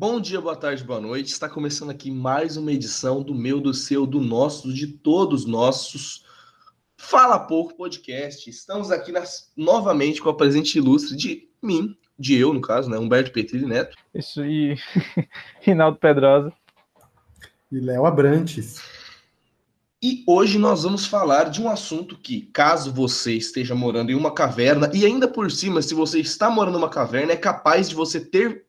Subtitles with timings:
[0.00, 1.26] Bom dia, boa tarde, boa noite.
[1.26, 6.24] Está começando aqui mais uma edição do meu, do seu, do nosso, de todos nossos
[6.96, 8.48] Fala Pouco Podcast.
[8.48, 12.96] Estamos aqui nas, novamente com a presente ilustre de mim, de eu, no caso, né?
[12.96, 13.94] Humberto Petrilli Neto.
[14.14, 14.74] Isso e
[15.60, 16.50] Rinaldo Pedrosa.
[17.70, 18.80] E Léo Abrantes.
[20.02, 24.32] E hoje nós vamos falar de um assunto que, caso você esteja morando em uma
[24.32, 27.94] caverna, e ainda por cima, se você está morando em uma caverna, é capaz de
[27.94, 28.64] você ter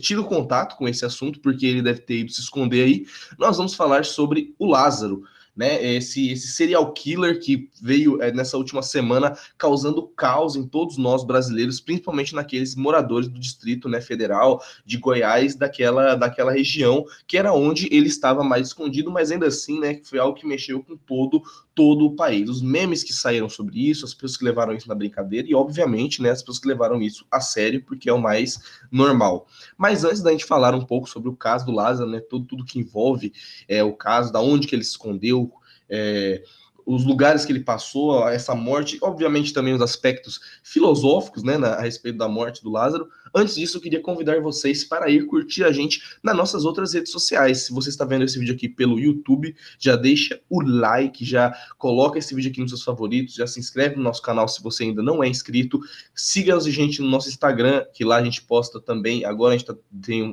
[0.00, 3.06] tido contato com esse assunto, porque ele deve ter ido se esconder aí,
[3.38, 5.22] nós vamos falar sobre o Lázaro
[5.58, 5.84] né?
[5.96, 11.24] Esse, esse serial killer que veio é, nessa última semana causando caos em todos nós
[11.24, 17.52] brasileiros, principalmente naqueles moradores do Distrito né, Federal de Goiás, daquela, daquela região, que era
[17.52, 21.42] onde ele estava mais escondido, mas ainda assim, né, foi algo que mexeu com todo
[21.78, 22.50] todo o país.
[22.50, 26.20] Os memes que saíram sobre isso, as pessoas que levaram isso na brincadeira e, obviamente,
[26.20, 28.58] né, as pessoas que levaram isso a sério, porque é o mais
[28.90, 29.46] normal.
[29.76, 32.64] Mas antes da gente falar um pouco sobre o caso do Lázaro, né, tudo, tudo
[32.64, 33.32] que envolve
[33.68, 35.52] é, o caso, da onde que ele se escondeu,
[35.88, 36.42] é,
[36.84, 41.82] os lugares que ele passou, essa morte, obviamente também os aspectos filosóficos, né, na, a
[41.82, 43.08] respeito da morte do Lázaro.
[43.34, 47.12] Antes disso, eu queria convidar vocês para ir curtir a gente nas nossas outras redes
[47.12, 47.66] sociais.
[47.66, 52.18] Se você está vendo esse vídeo aqui pelo YouTube, já deixa o like, já coloca
[52.18, 55.02] esse vídeo aqui nos seus favoritos, já se inscreve no nosso canal se você ainda
[55.02, 55.80] não é inscrito.
[56.14, 59.24] Siga a gente no nosso Instagram, que lá a gente posta também.
[59.24, 59.78] Agora a gente está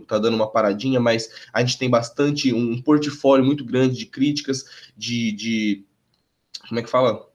[0.07, 4.65] tá dando uma paradinha, mas a gente tem bastante, um portfólio muito grande de críticas,
[4.95, 5.85] de, de
[6.67, 7.34] como é que fala?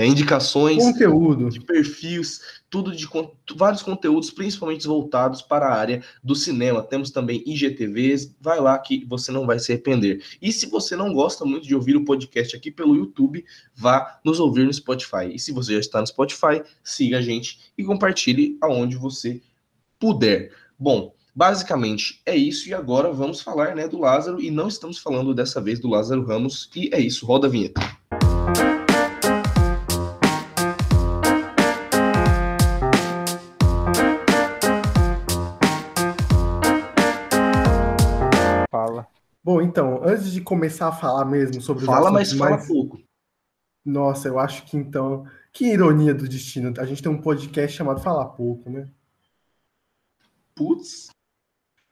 [0.00, 3.06] É, indicações conteúdo de perfis, tudo de
[3.54, 6.82] vários conteúdos, principalmente voltados para a área do cinema.
[6.82, 10.24] Temos também IGTVs, vai lá que você não vai se arrepender.
[10.40, 13.44] E se você não gosta muito de ouvir o podcast aqui pelo YouTube,
[13.76, 15.34] vá nos ouvir no Spotify.
[15.34, 19.42] E se você já está no Spotify, siga a gente e compartilhe aonde você
[19.98, 20.50] puder.
[20.78, 25.34] Bom, basicamente é isso e agora vamos falar, né, do Lázaro e não estamos falando
[25.34, 27.99] dessa vez do Lázaro Ramos e é isso, roda a vinheta.
[39.50, 42.68] Bom, então, antes de começar a falar mesmo sobre Fala, mas fala mais...
[42.68, 43.02] pouco.
[43.84, 45.26] Nossa, eu acho que então.
[45.52, 46.72] Que ironia do destino.
[46.78, 48.88] A gente tem um podcast chamado Falar Pouco, né?
[50.54, 51.08] Putz.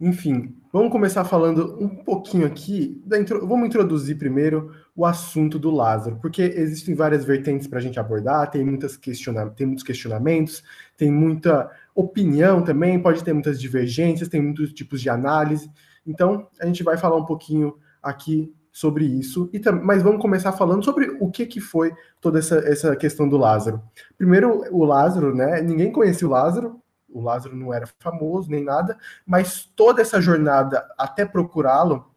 [0.01, 3.03] Enfim, vamos começar falando um pouquinho aqui.
[3.05, 3.45] Da intro...
[3.45, 8.49] Vamos introduzir primeiro o assunto do Lázaro, porque existem várias vertentes para a gente abordar,
[8.49, 9.51] tem, muitas questiona...
[9.51, 10.63] tem muitos questionamentos,
[10.97, 11.69] tem muita
[12.01, 15.71] opinião também, pode ter muitas divergências, tem muitos tipos de análise.
[16.07, 20.85] Então, a gente vai falar um pouquinho aqui sobre isso, e mas vamos começar falando
[20.85, 23.83] sobre o que, que foi toda essa, essa questão do Lázaro.
[24.17, 25.61] Primeiro, o Lázaro, né?
[25.61, 30.87] Ninguém conhecia o Lázaro, o Lázaro não era famoso nem nada, mas toda essa jornada
[30.97, 32.15] até procurá-lo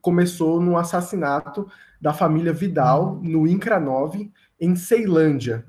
[0.00, 1.66] começou no assassinato
[2.00, 4.30] da família Vidal no Incra 9,
[4.60, 5.66] em Ceilândia,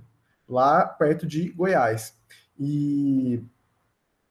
[0.47, 2.15] lá perto de Goiás.
[2.59, 3.43] E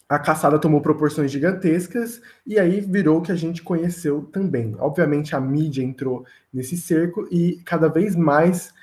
[0.08, 4.76] a caçada tomou proporções gigantescas e aí virou o que a gente conheceu também.
[4.78, 8.74] Obviamente a mídia entrou nesse cerco e cada vez mais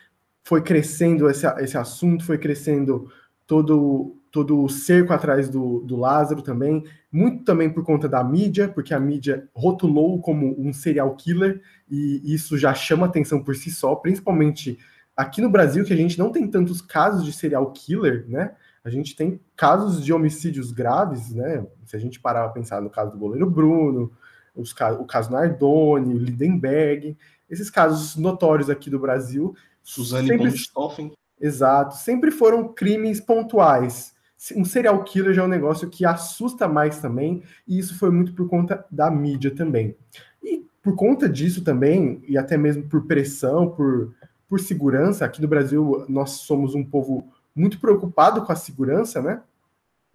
[0.44, 3.12] foi crescendo esse, esse assunto, foi crescendo
[3.46, 8.68] todo, todo o cerco atrás do, do Lázaro também, muito também por conta da mídia,
[8.68, 13.70] porque a mídia rotulou como um serial killer e isso já chama atenção por si
[13.70, 14.80] só, principalmente
[15.16, 18.56] aqui no Brasil, que a gente não tem tantos casos de serial killer, né?
[18.90, 21.66] A gente tem casos de homicídios graves, né?
[21.86, 24.12] Se a gente parar para pensar no caso do goleiro Bruno,
[24.56, 27.16] os, o caso Nardoni, Lindenberg,
[27.50, 29.56] esses casos notórios aqui do Brasil.
[29.84, 31.12] Suzane sempre, Bonstoffen.
[31.40, 34.14] Exato, sempre foram crimes pontuais.
[34.56, 38.34] Um serial killer já é um negócio que assusta mais também, e isso foi muito
[38.34, 39.96] por conta da mídia também.
[40.44, 44.16] E por conta disso também, e até mesmo por pressão, por,
[44.48, 49.42] por segurança, aqui no Brasil nós somos um povo muito preocupado com a segurança, né?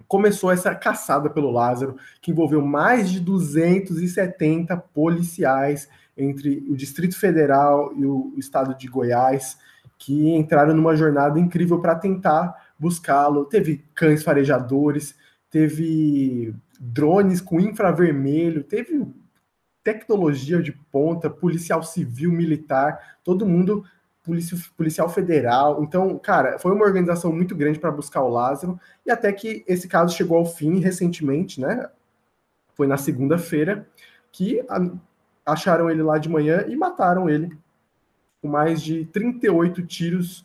[0.09, 7.93] Começou essa caçada pelo Lázaro, que envolveu mais de 270 policiais entre o Distrito Federal
[7.97, 9.59] e o estado de Goiás,
[9.99, 13.45] que entraram numa jornada incrível para tentar buscá-lo.
[13.45, 15.15] Teve cães farejadores,
[15.51, 19.07] teve drones com infravermelho, teve
[19.83, 23.85] tecnologia de ponta, policial civil, militar, todo mundo
[24.25, 25.83] polícia, policial federal.
[25.83, 29.87] Então, cara, foi uma organização muito grande para buscar o Lázaro, e até que esse
[29.87, 31.89] caso chegou ao fim recentemente, né?
[32.75, 33.87] Foi na segunda-feira
[34.33, 34.65] que
[35.47, 37.57] acharam ele lá de manhã e mataram ele
[38.43, 40.45] com mais de 38 tiros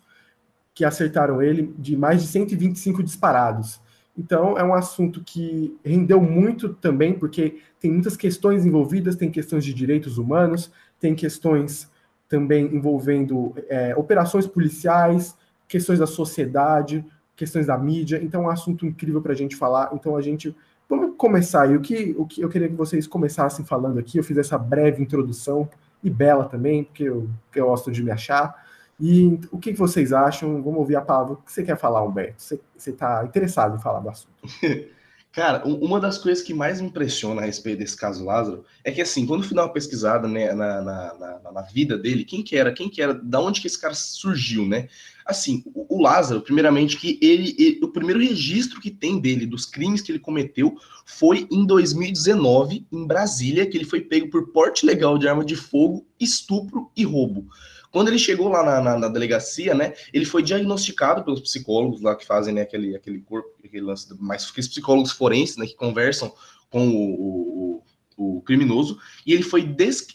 [0.73, 3.81] que acertaram ele, de mais de 125 disparados.
[4.17, 9.65] Então, é um assunto que rendeu muito também, porque tem muitas questões envolvidas, tem questões
[9.65, 11.89] de direitos humanos, tem questões
[12.29, 15.35] também envolvendo é, operações policiais,
[15.67, 17.03] questões da sociedade,
[17.35, 18.21] questões da mídia.
[18.23, 19.89] Então, é um assunto incrível para a gente falar.
[19.93, 20.55] Então, a gente.
[20.87, 21.69] Vamos começar.
[21.71, 24.57] E o que, o que eu queria que vocês começassem falando aqui, eu fiz essa
[24.57, 25.69] breve introdução,
[26.03, 28.67] e bela também, porque eu, eu gosto de me achar.
[28.99, 30.61] E o que vocês acham?
[30.61, 31.33] Vamos ouvir a palavra.
[31.33, 32.41] O que você quer falar, Humberto?
[32.41, 34.33] Você está interessado em falar do assunto?
[35.39, 39.01] Cara, uma das coisas que mais me impressiona a respeito desse caso Lázaro é que,
[39.01, 42.43] assim, quando eu fui dar uma pesquisada né, na, na, na, na, vida dele, quem
[42.43, 44.89] que era, quem que era, da onde que esse cara surgiu, né?
[45.25, 49.65] Assim, o, o Lázaro, primeiramente, que ele, ele, o primeiro registro que tem dele, dos
[49.65, 50.75] crimes que ele cometeu,
[51.05, 55.55] foi em 2019, em Brasília, que ele foi pego por porte legal de arma de
[55.55, 57.47] fogo, estupro e roubo.
[57.91, 62.15] Quando ele chegou lá na, na, na, delegacia, né, ele foi diagnosticado pelos psicólogos lá
[62.15, 66.31] que fazem né, aquele, aquele corpo, aquele lance, mais aqueles psicólogos forenses, né, que conversam
[66.69, 67.81] com o,
[68.17, 69.63] o, o criminoso, e ele foi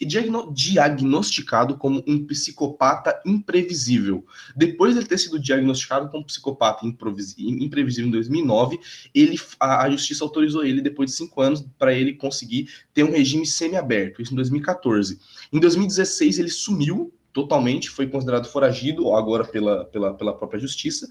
[0.00, 4.24] diagno, diagnosticado como um psicopata imprevisível.
[4.54, 8.78] Depois de ele ter sido diagnosticado como psicopata imprevisível em 2009,
[9.12, 13.10] ele, a, a justiça autorizou ele, depois de cinco anos, para ele conseguir ter um
[13.10, 15.18] regime semiaberto, isso em 2014.
[15.52, 21.06] Em 2016, ele sumiu totalmente, foi considerado foragido agora pela, pela, pela própria justiça,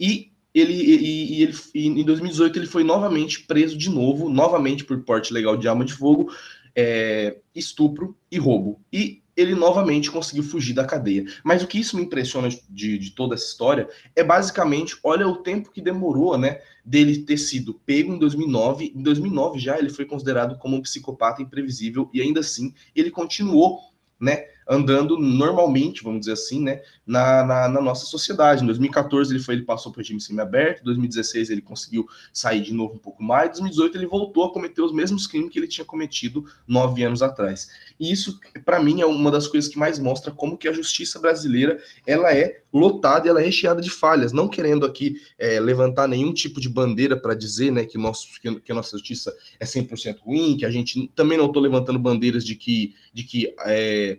[0.00, 4.82] e ele, e, e ele e em 2018 ele foi novamente preso de novo, novamente
[4.82, 6.32] por porte legal de arma de fogo,
[6.74, 8.80] é, estupro e roubo.
[8.92, 11.24] E ele novamente conseguiu fugir da cadeia.
[11.44, 15.36] Mas o que isso me impressiona de, de toda essa história é basicamente, olha o
[15.36, 18.92] tempo que demorou, né, dele ter sido pego em 2009.
[18.96, 23.78] Em 2009 já ele foi considerado como um psicopata imprevisível e ainda assim ele continuou,
[24.20, 28.62] né, andando normalmente, vamos dizer assim, né, na, na, na, nossa sociedade.
[28.62, 32.60] Em 2014 ele foi, ele passou para o regime semiaberto, em 2016 ele conseguiu sair
[32.60, 35.58] de novo um pouco mais, em 2018 ele voltou a cometer os mesmos crimes que
[35.58, 37.68] ele tinha cometido nove anos atrás.
[37.98, 41.18] E isso, para mim, é uma das coisas que mais mostra como que a justiça
[41.18, 46.06] brasileira ela é lotada e ela é recheada de falhas, não querendo aqui é, levantar
[46.06, 49.64] nenhum tipo de bandeira para dizer né, que, nosso, que, que, a nossa justiça é
[49.64, 54.18] 100% ruim, que a gente também não estou levantando bandeiras de que, de que é,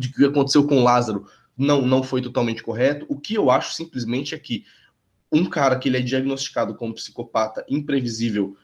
[0.00, 1.26] de que aconteceu com o Lázaro
[1.56, 3.06] não, não foi totalmente correto.
[3.08, 4.64] O que eu acho simplesmente é que
[5.30, 8.56] um cara que ele é diagnosticado como psicopata imprevisível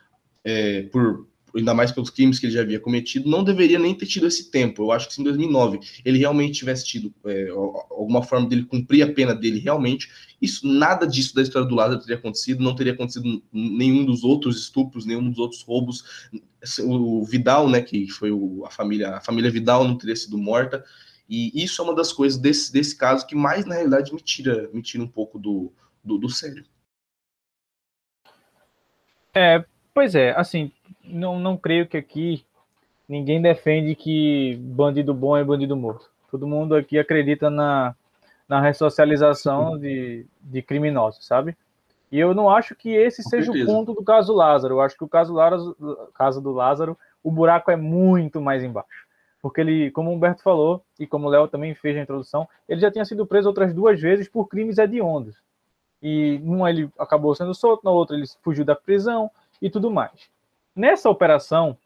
[0.44, 4.06] é, por ainda mais pelos crimes que ele já havia cometido, não deveria nem ter
[4.06, 4.82] tido esse tempo.
[4.82, 9.02] Eu acho que se em 2009 ele realmente tivesse tido é, alguma forma dele cumprir
[9.02, 10.10] a pena dele realmente,
[10.40, 14.60] isso nada disso da história do Lázaro teria acontecido, não teria acontecido nenhum dos outros
[14.60, 16.04] estupros, nenhum dos outros roubos.
[16.84, 20.84] O Vidal, né, que foi o, a família, a família Vidal não teria sido morta.
[21.28, 24.68] E isso é uma das coisas desse, desse caso que mais, na realidade, me tira,
[24.72, 26.64] me tira um pouco do, do, do sério.
[29.34, 30.70] É, pois é, assim,
[31.04, 32.44] não, não creio que aqui
[33.08, 36.08] ninguém defende que bandido bom é bandido morto.
[36.30, 37.94] Todo mundo aqui acredita na,
[38.48, 41.56] na ressocialização de, de criminosos, sabe?
[42.10, 43.70] E eu não acho que esse Com seja certeza.
[43.70, 44.74] o ponto do caso Lázaro.
[44.74, 45.76] Eu acho que o caso, Lázaro,
[46.14, 49.05] caso do Lázaro, o buraco é muito mais embaixo
[49.46, 52.80] porque ele, como o Humberto falou, e como o Léo também fez na introdução, ele
[52.80, 55.36] já tinha sido preso outras duas vezes por crimes hediondos.
[56.02, 59.30] E numa ele acabou sendo solto, na outra ele fugiu da prisão
[59.62, 60.28] e tudo mais.
[60.74, 61.78] Nessa operação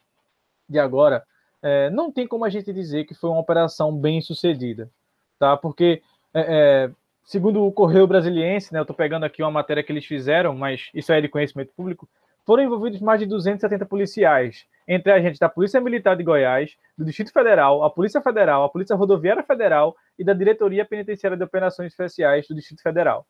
[0.66, 1.22] de agora,
[1.60, 4.90] é, não tem como a gente dizer que foi uma operação bem sucedida,
[5.38, 5.54] tá?
[5.54, 6.90] Porque, é, é,
[7.22, 10.88] segundo o Correio Brasiliense, né, eu estou pegando aqui uma matéria que eles fizeram, mas
[10.94, 12.08] isso é de conhecimento público,
[12.46, 17.32] foram envolvidos mais de 270 policiais, entre agentes da Polícia Militar de Goiás, do Distrito
[17.32, 22.48] Federal, a Polícia Federal, a Polícia Rodoviária Federal e da Diretoria Penitenciária de Operações Especiais
[22.48, 23.24] do Distrito Federal.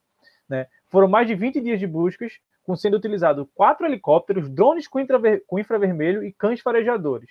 [0.49, 0.67] Né?
[0.88, 5.00] Foram mais de 20 dias de buscas, com sendo utilizado quatro helicópteros, drones com,
[5.47, 7.29] com infravermelho e cães farejadores.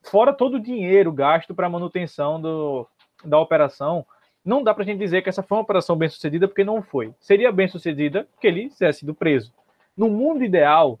[0.00, 2.86] Fora todo o dinheiro gasto para manutenção do,
[3.24, 4.06] da operação,
[4.44, 6.82] não dá para a gente dizer que essa foi uma operação bem sucedida, porque não
[6.82, 7.12] foi.
[7.18, 9.52] Seria bem sucedida que ele tivesse sido preso.
[9.96, 11.00] No mundo ideal,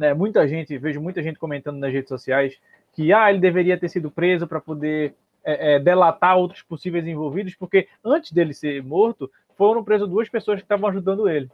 [0.00, 2.58] né, muita gente, vejo muita gente comentando nas redes sociais
[2.94, 5.14] que ah, ele deveria ter sido preso para poder
[5.44, 10.58] é, é, delatar outros possíveis envolvidos, porque antes dele ser morto, foram presos duas pessoas
[10.58, 11.50] que estavam ajudando ele.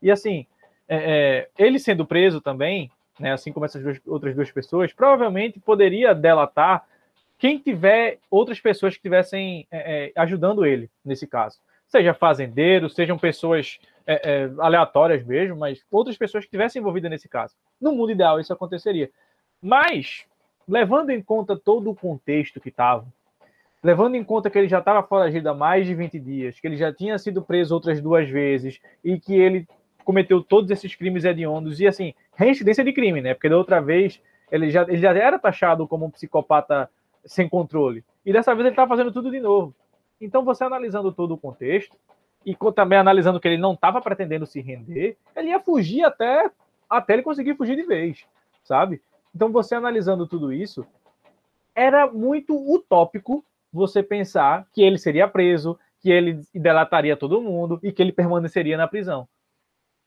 [0.00, 0.46] E assim,
[0.88, 5.60] é, é ele sendo preso também, né, assim como essas duas, outras duas pessoas, provavelmente
[5.60, 6.86] poderia delatar
[7.38, 11.60] quem tiver outras pessoas que estivessem é, é, ajudando ele nesse caso.
[11.86, 17.28] Seja fazendeiros, sejam pessoas é, é, aleatórias mesmo, mas outras pessoas que estivessem envolvidas nesse
[17.28, 17.54] caso.
[17.80, 19.10] No mundo ideal, isso aconteceria.
[19.60, 20.24] Mas,
[20.68, 23.06] levando em conta todo o contexto que estava,
[23.82, 26.76] levando em conta que ele já estava foragido há mais de 20 dias, que ele
[26.76, 29.66] já tinha sido preso outras duas vezes e que ele
[30.04, 33.34] cometeu todos esses crimes hediondos e assim, reincidência de crime, né?
[33.34, 34.20] Porque da outra vez
[34.50, 36.90] ele já, ele já era taxado como um psicopata
[37.24, 38.04] sem controle.
[38.24, 39.74] E dessa vez ele está fazendo tudo de novo.
[40.20, 41.96] Então, você analisando todo o contexto,
[42.44, 46.50] e também analisando que ele não estava pretendendo se render, ele ia fugir até,
[46.88, 48.26] até ele conseguir fugir de vez,
[48.62, 49.00] sabe?
[49.34, 50.86] Então, você analisando tudo isso,
[51.74, 57.90] era muito utópico você pensar que ele seria preso, que ele delataria todo mundo e
[57.90, 59.26] que ele permaneceria na prisão.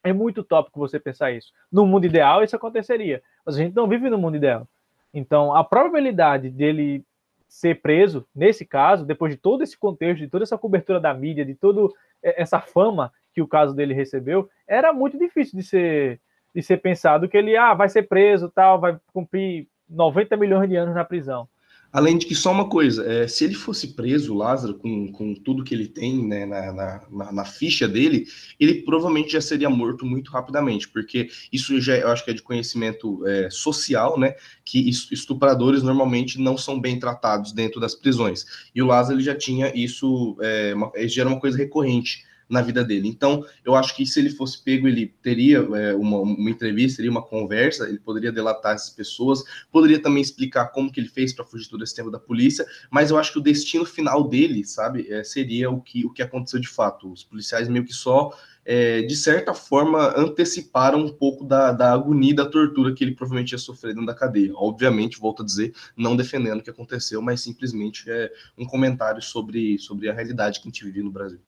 [0.02, 1.52] É muito utópico você pensar isso.
[1.70, 4.66] No mundo ideal, isso aconteceria, mas a gente não vive no mundo ideal.
[5.12, 7.04] Então, a probabilidade dele
[7.48, 11.44] ser preso, nesse caso, depois de todo esse contexto, de toda essa cobertura da mídia,
[11.44, 11.88] de toda
[12.22, 16.20] essa fama que o caso dele recebeu, era muito difícil de ser,
[16.54, 20.76] de ser pensado que ele ah, vai ser preso, tal, vai cumprir 90 milhões de
[20.76, 21.48] anos na prisão.
[21.90, 25.64] Além de que, só uma coisa, é, se ele fosse preso, Lázaro, com, com tudo
[25.64, 28.26] que ele tem né, na, na, na, ficha dele,
[28.60, 32.42] ele provavelmente já seria morto muito rapidamente, porque isso já eu acho que é de
[32.42, 34.34] conhecimento é, social, né?
[34.66, 38.44] Que estupradores normalmente não são bem tratados dentro das prisões.
[38.74, 42.62] E o Lázaro ele já tinha isso, é, uma, já era uma coisa recorrente na
[42.62, 43.08] vida dele.
[43.08, 47.10] Então, eu acho que se ele fosse pego, ele teria é, uma, uma, entrevista, teria
[47.10, 51.44] uma conversa, ele poderia delatar essas pessoas, poderia também explicar como que ele fez para
[51.44, 55.06] fugir todo esse tempo da polícia, mas eu acho que o destino final dele, sabe,
[55.10, 57.12] é, seria o que, o que aconteceu de fato.
[57.12, 58.32] Os policiais meio que só
[58.68, 63.52] é, de certa forma, anteciparam um pouco da, da agonia da tortura que ele provavelmente
[63.52, 64.52] ia sofrer dentro da cadeia.
[64.54, 69.78] Obviamente, volto a dizer, não defendendo o que aconteceu, mas simplesmente é um comentário sobre,
[69.78, 71.40] sobre a realidade que a gente vive no Brasil.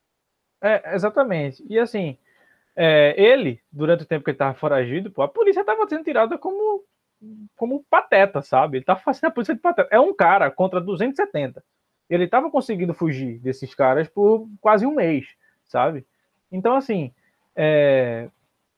[0.61, 1.65] É, exatamente.
[1.69, 2.17] E assim,
[2.77, 6.39] é, ele, durante o tempo que ele estava foragido, pô, a polícia estava sendo tirada
[6.39, 6.85] como,
[7.57, 8.79] como pateta, sabe?
[8.79, 9.89] Ele estava fazendo a polícia de pateta.
[9.91, 11.63] É um cara contra 270.
[12.09, 15.27] Ele estava conseguindo fugir desses caras por quase um mês,
[15.67, 16.07] sabe?
[16.51, 17.13] Então, assim,
[17.55, 18.29] é,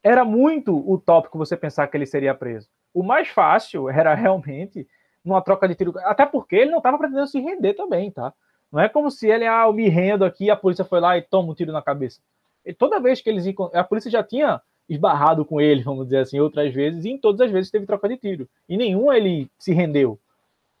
[0.03, 2.69] era muito utópico você pensar que ele seria preso.
[2.93, 4.87] O mais fácil era realmente
[5.23, 8.33] numa troca de tiro, até porque ele não estava pretendendo se render também, tá?
[8.73, 11.21] Não é como se ele, ah, eu me rendo aqui, a polícia foi lá e
[11.21, 12.19] toma um tiro na cabeça.
[12.65, 16.39] E toda vez que eles a polícia já tinha esbarrado com ele, vamos dizer assim,
[16.39, 18.49] outras vezes, e em todas as vezes teve troca de tiro.
[18.67, 20.19] E nenhum ele se rendeu.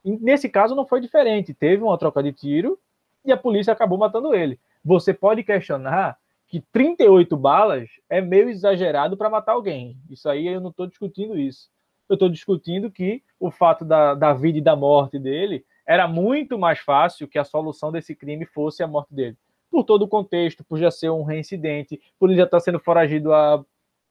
[0.03, 1.53] E nesse caso não foi diferente.
[1.53, 2.79] Teve uma troca de tiro
[3.23, 4.59] e a polícia acabou matando ele.
[4.83, 9.95] Você pode questionar que 38 balas é meio exagerado para matar alguém.
[10.09, 11.69] Isso aí eu não estou discutindo isso.
[12.09, 16.57] Eu estou discutindo que o fato da, da vida e da morte dele era muito
[16.57, 19.37] mais fácil que a solução desse crime fosse a morte dele.
[19.69, 23.33] Por todo o contexto, por já ser um reincidente, por ele já estar sendo foragido
[23.33, 23.63] há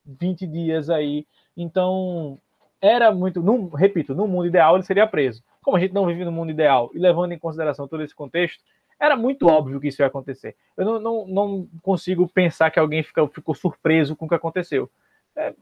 [0.04, 1.26] 20 dias aí.
[1.56, 2.38] Então,
[2.80, 3.40] era muito.
[3.74, 5.42] Repito, no mundo ideal ele seria preso.
[5.62, 8.62] Como a gente não vive no mundo ideal e levando em consideração todo esse contexto,
[8.98, 10.56] era muito óbvio que isso ia acontecer.
[10.76, 14.90] Eu não, não, não consigo pensar que alguém ficou, ficou surpreso com o que aconteceu.
[15.36, 15.54] É,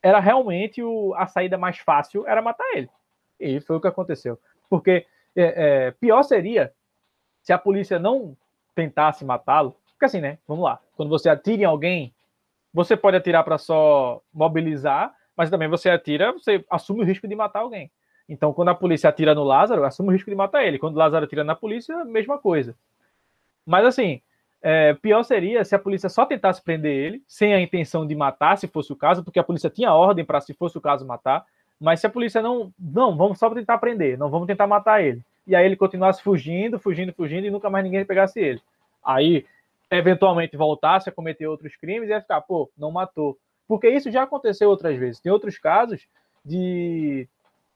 [0.00, 2.88] era realmente o, a saída mais fácil era matar ele.
[3.38, 4.38] E foi o que aconteceu.
[4.70, 5.06] Porque
[5.36, 6.72] é, é, pior seria
[7.42, 8.36] se a polícia não
[8.74, 9.76] tentasse matá-lo.
[9.92, 10.38] Porque assim, né?
[10.46, 10.80] Vamos lá.
[10.96, 12.14] Quando você atira em alguém,
[12.72, 17.34] você pode atirar para só mobilizar, mas também você atira, você assume o risco de
[17.34, 17.90] matar alguém.
[18.28, 20.78] Então, quando a polícia atira no Lázaro, assume o risco de matar ele.
[20.78, 22.74] Quando o Lázaro atira na polícia, mesma coisa.
[23.66, 24.20] Mas assim,
[24.62, 28.56] é, pior seria se a polícia só tentasse prender ele, sem a intenção de matar,
[28.56, 31.44] se fosse o caso, porque a polícia tinha ordem para, se fosse o caso, matar.
[31.82, 32.72] Mas se a polícia não.
[32.78, 35.20] Não, vamos só tentar prender, não vamos tentar matar ele.
[35.44, 38.62] E aí ele continuasse fugindo, fugindo, fugindo e nunca mais ninguém pegasse ele.
[39.04, 39.44] Aí,
[39.90, 43.36] eventualmente, voltasse a cometer outros crimes e ia ficar, pô, não matou.
[43.66, 45.20] Porque isso já aconteceu outras vezes.
[45.20, 46.06] Tem outros casos
[46.44, 47.28] de.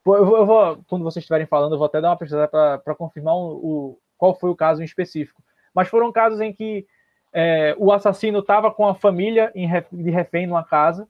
[0.07, 2.47] Eu vou, eu vou quando vocês estiverem falando, eu vou até dar uma pesquisada
[2.79, 5.43] para confirmar o, o, qual foi o caso em específico.
[5.75, 6.87] Mas foram casos em que
[7.33, 11.09] é, o assassino estava com a família em, de refém numa casa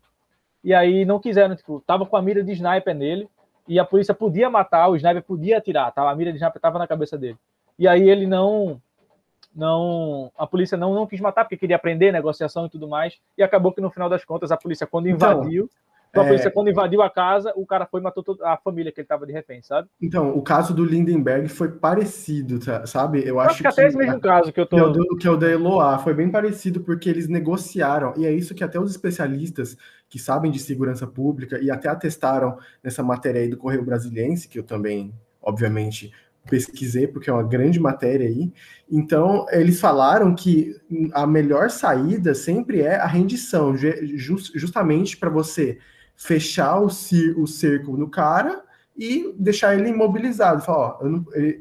[0.66, 3.28] e aí não quiseram, tipo, tava com a mira de sniper nele,
[3.68, 6.10] e a polícia podia matar, o sniper podia atirar, tá?
[6.10, 7.38] A mira de sniper tava na cabeça dele.
[7.78, 8.82] E aí ele não
[9.54, 13.44] não a polícia não não quis matar porque queria prender negociação e tudo mais, e
[13.44, 15.85] acabou que no final das contas a polícia quando então, invadiu então,
[16.16, 16.50] então, a polícia, é...
[16.50, 19.26] quando invadiu a casa, o cara foi e matou toda a família que ele tava
[19.26, 19.88] de refém, sabe?
[20.00, 23.20] Então, o caso do Lindenberg foi parecido, tá, sabe?
[23.20, 24.76] Eu, eu acho, acho que, até esse mesmo caso que eu tô.
[24.76, 28.14] Que é, o do, que é o da Eloá, foi bem parecido, porque eles negociaram,
[28.16, 29.76] e é isso que até os especialistas
[30.08, 34.58] que sabem de segurança pública e até atestaram nessa matéria aí do Correio Brasiliense, que
[34.58, 36.12] eu também, obviamente,
[36.46, 38.52] pesquisei, porque é uma grande matéria aí.
[38.90, 40.74] Então, eles falaram que
[41.12, 43.74] a melhor saída sempre é a rendição,
[44.54, 45.78] justamente para você
[46.16, 48.62] fechar o, o cerco no cara
[48.96, 50.62] e deixar ele imobilizado.
[50.62, 50.98] Falar, ó,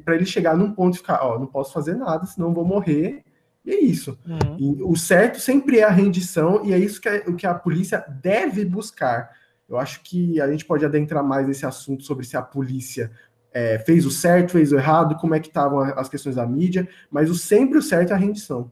[0.03, 3.23] para ele chegar num ponto e ficar, ó, não posso fazer nada, senão vou morrer.
[3.65, 4.17] E é isso.
[4.25, 4.57] Uhum.
[4.57, 8.05] E o certo sempre é a rendição, e é isso que, o que a polícia
[8.21, 9.31] deve buscar.
[9.67, 13.11] Eu acho que a gente pode adentrar mais nesse assunto sobre se a polícia
[13.51, 16.87] é, fez o certo, fez o errado, como é que estavam as questões da mídia,
[17.09, 18.71] mas o sempre o certo é a rendição.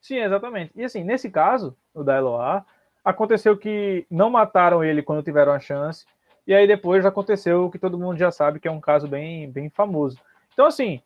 [0.00, 0.72] Sim, exatamente.
[0.76, 2.64] E assim, nesse caso, o da Eloá,
[3.04, 6.04] aconteceu que não mataram ele quando tiveram a chance,
[6.46, 9.50] e aí depois aconteceu o que todo mundo já sabe, que é um caso bem,
[9.50, 10.18] bem famoso.
[10.52, 11.00] Então, assim,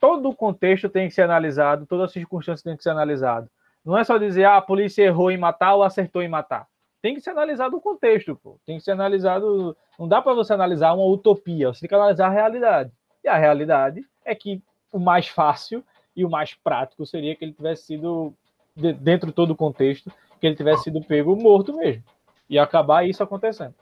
[0.00, 3.48] todo o contexto tem que ser analisado, todas as circunstâncias têm que ser analisado.
[3.84, 6.66] Não é só dizer, ah, a polícia errou em matar ou acertou em matar.
[7.00, 8.58] Tem que ser analisado o contexto, pô.
[8.66, 9.76] Tem que ser analisado.
[9.96, 12.90] Não dá para você analisar uma utopia, você tem que analisar a realidade.
[13.22, 14.60] E a realidade é que
[14.92, 15.84] o mais fácil
[16.16, 18.34] e o mais prático seria que ele tivesse sido,
[18.74, 22.02] dentro de todo o contexto, que ele tivesse sido pego morto mesmo.
[22.48, 23.74] E acabar isso acontecendo.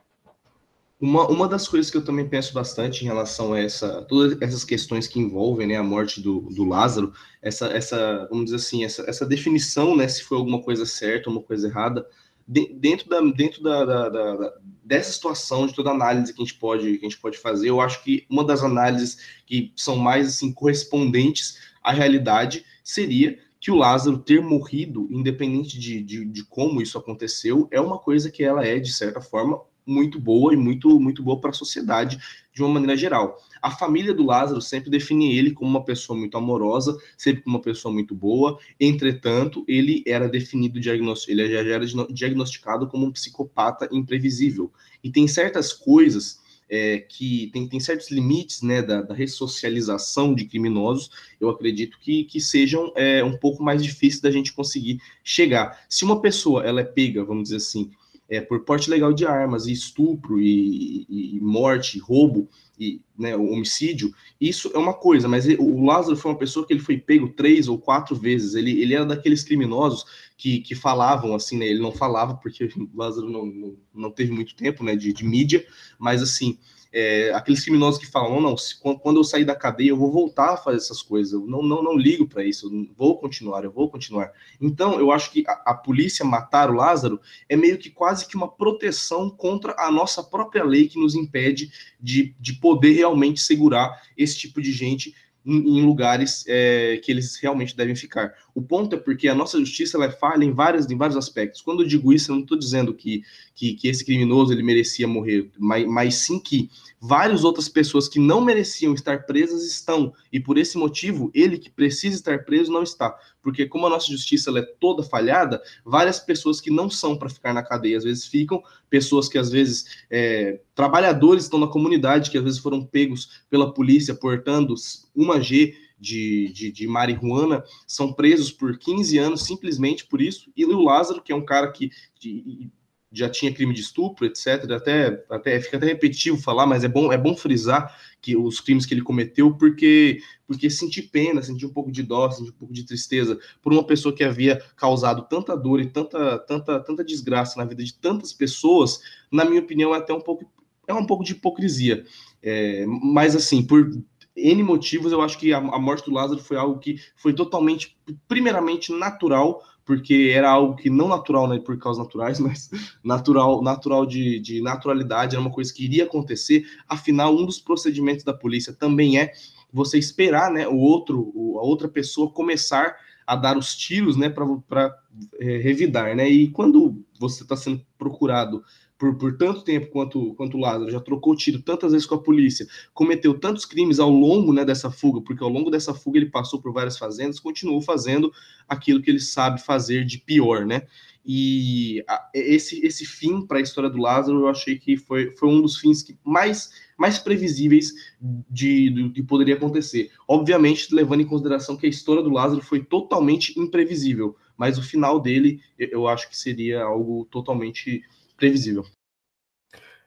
[1.01, 4.65] Uma, uma das coisas que eu também penso bastante em relação a essa, todas essas
[4.65, 9.03] questões que envolvem né, a morte do, do Lázaro, essa, essa, vamos dizer assim, essa,
[9.09, 12.07] essa definição, né, se foi alguma coisa certa uma coisa errada,
[12.47, 14.53] de, dentro, da, dentro da, da, da,
[14.85, 17.81] dessa situação, de toda análise que a gente pode, que a gente pode fazer, eu
[17.81, 23.77] acho que uma das análises que são mais assim, correspondentes à realidade seria que o
[23.77, 28.63] Lázaro ter morrido, independente de, de, de como isso aconteceu, é uma coisa que ela
[28.63, 32.19] é, de certa forma, muito boa e muito, muito boa para a sociedade
[32.53, 33.39] de uma maneira geral.
[33.63, 37.63] A família do Lázaro sempre define ele como uma pessoa muito amorosa, sempre como uma
[37.63, 38.59] pessoa muito boa.
[38.79, 40.79] Entretanto, ele era definido,
[41.27, 44.71] ele já era diagnosticado como um psicopata imprevisível.
[45.03, 50.45] E tem certas coisas é, que tem, tem certos limites né, da, da, ressocialização de
[50.45, 55.85] criminosos, eu acredito que, que sejam é, um pouco mais difíceis da gente conseguir chegar.
[55.89, 57.91] Se uma pessoa ela é pega, vamos dizer assim,
[58.29, 63.01] é, por porte legal de armas, e estupro, e, e, e morte, e roubo, e
[63.17, 66.99] né, homicídio, isso é uma coisa, mas o Lázaro foi uma pessoa que ele foi
[66.99, 70.05] pego três ou quatro vezes, ele, ele era daqueles criminosos
[70.37, 74.33] que, que falavam assim, né, ele não falava porque o Lázaro não, não, não teve
[74.33, 75.65] muito tempo né, de, de mídia,
[75.99, 76.59] mas assim,
[76.97, 80.53] é, aqueles criminosos que falam, não, não, quando eu sair da cadeia eu vou voltar
[80.53, 83.73] a fazer essas coisas, eu não, não, não ligo para isso, eu vou continuar, eu
[83.73, 84.31] vou continuar.
[84.61, 88.37] Então, eu acho que a, a, polícia matar o Lázaro é meio que quase que
[88.37, 94.01] uma proteção contra a nossa própria lei que nos impede de, de poder realmente segurar
[94.17, 95.13] esse tipo de gente
[95.45, 98.33] em, lugares é, que eles realmente devem ficar.
[98.55, 101.61] O ponto é porque a nossa justiça ela é falha em, várias, em vários aspectos.
[101.61, 103.23] Quando eu digo isso, eu não estou dizendo que,
[103.55, 108.19] que, que, esse criminoso ele merecia morrer, mas, mas sim que várias outras pessoas que
[108.19, 112.83] não mereciam estar presas estão, e por esse motivo, ele que precisa estar preso não
[112.83, 113.15] está.
[113.45, 117.53] Porque como a nossa justiça é toda falhada, várias pessoas que não são para ficar
[117.53, 122.39] na cadeia, às vezes ficam, pessoas que às vezes, é, trabalhadores estão na comunidade, que
[122.39, 124.75] às vezes foram pegos pela polícia portando
[125.15, 130.51] uma G de, de, de, marihuana são presos por 15 anos simplesmente por isso.
[130.57, 132.71] E o Lázaro, que é um cara que de,
[133.15, 134.71] já tinha crime de estupro, etc.
[134.73, 138.85] Até, até fica até repetitivo falar, mas é bom é bom frisar que os crimes
[138.85, 142.75] que ele cometeu, porque porque senti pena, senti um pouco de dó, senti um pouco
[142.75, 147.57] de tristeza por uma pessoa que havia causado tanta dor e tanta tanta tanta desgraça
[147.57, 149.01] na vida de tantas pessoas.
[149.31, 150.45] Na minha opinião, é até um pouco
[150.87, 152.05] é um pouco de hipocrisia.
[152.43, 153.91] É, mas assim, por
[154.37, 157.97] N motivos, eu acho que a, a morte do Lázaro foi algo que foi totalmente,
[158.27, 162.71] primeiramente, natural porque era algo que não natural, né, por causas naturais, mas
[163.03, 166.65] natural, natural de, de naturalidade, era uma coisa que iria acontecer.
[166.89, 169.33] Afinal, um dos procedimentos da polícia também é
[169.73, 174.97] você esperar, né, o outro, a outra pessoa começar a dar os tiros, né, para
[175.41, 176.29] é, revidar, né?
[176.29, 178.63] E quando você está sendo procurado
[178.99, 182.23] por, por tanto tempo quanto, quanto o Lázaro, já trocou tiro tantas vezes com a
[182.23, 186.31] polícia, cometeu tantos crimes ao longo né, dessa fuga, porque ao longo dessa fuga ele
[186.31, 188.33] passou por várias fazendas, continuou fazendo
[188.69, 190.83] aquilo que ele sabe fazer de pior, né?
[191.27, 192.05] E
[192.35, 195.79] esse, esse fim para a história do Lázaro, eu achei que foi, foi um dos
[195.79, 200.11] fins que mais, mais previsíveis de, de, de poderia acontecer.
[200.29, 205.19] Obviamente, levando em consideração que a história do Lázaro foi totalmente imprevisível, mas o final
[205.19, 208.03] dele eu acho que seria algo totalmente
[208.37, 208.85] previsível.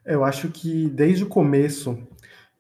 [0.06, 1.98] Eu acho que desde o começo,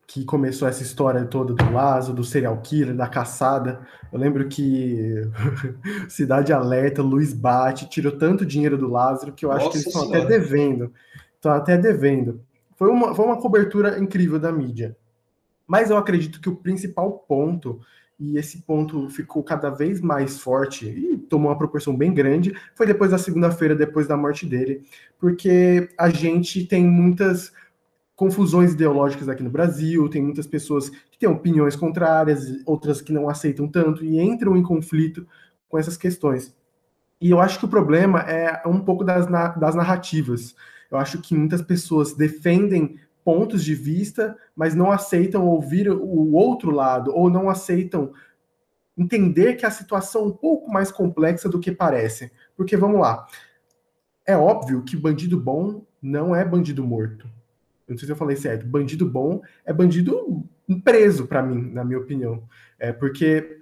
[0.05, 5.21] que começou essa história toda do Lazo, do serial killer, da caçada, eu lembro que
[6.09, 9.95] Cidade Alerta, Luiz Bate, tirou tanto dinheiro do Lázaro que eu acho Nossa que eles
[9.95, 10.93] estão até devendo.
[11.35, 12.41] Estão até devendo.
[12.75, 14.95] Foi uma, foi uma cobertura incrível da mídia.
[15.65, 17.81] Mas eu acredito que o principal ponto
[18.19, 22.87] e esse ponto ficou cada vez mais forte e tomou uma proporção bem grande, foi
[22.87, 24.83] depois da segunda-feira, depois da morte dele,
[25.19, 27.51] porque a gente tem muitas
[28.15, 33.29] confusões ideológicas aqui no Brasil, tem muitas pessoas que têm opiniões contrárias, outras que não
[33.29, 35.27] aceitam tanto e entram em conflito
[35.69, 36.55] com essas questões.
[37.21, 40.55] E eu acho que o problema é um pouco das, das narrativas.
[40.89, 46.71] Eu acho que muitas pessoas defendem pontos de vista, mas não aceitam ouvir o outro
[46.71, 48.13] lado, ou não aceitam
[48.97, 52.31] entender que a situação é um pouco mais complexa do que parece.
[52.55, 53.27] Porque, vamos lá,
[54.25, 57.27] é óbvio que bandido bom não é bandido morto.
[57.85, 58.65] Eu não sei se eu falei certo.
[58.65, 60.45] Bandido bom é bandido
[60.85, 62.47] preso, para mim, na minha opinião.
[62.79, 63.59] É porque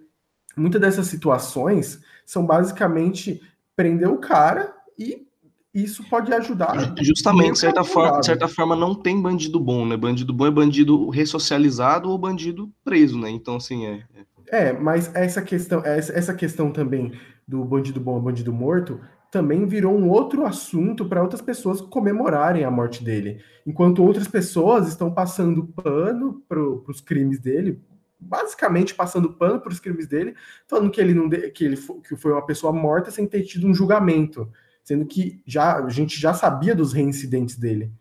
[0.55, 3.41] muitas dessas situações são basicamente
[3.75, 5.27] prender o cara e
[5.75, 6.95] isso pode ajudar.
[7.01, 9.97] Justamente, de certa forma, de certa forma, não tem bandido bom, né?
[9.97, 13.29] Bandido bom é bandido ressocializado ou bandido preso, né?
[13.29, 14.03] Então, assim, é.
[14.49, 17.11] É, é mas essa questão, essa questão também
[17.45, 22.63] do bandido bom e bandido morto também virou um outro assunto para outras pessoas comemorarem
[22.63, 23.41] a morte dele.
[23.67, 27.81] Enquanto outras pessoas estão passando pano para os crimes dele,
[28.17, 30.35] basicamente passando pano para os crimes dele,
[30.69, 33.73] falando que ele não que ele que foi uma pessoa morta sem ter tido um
[33.73, 34.49] julgamento,
[34.85, 37.91] sendo que já a gente já sabia dos reincidentes dele.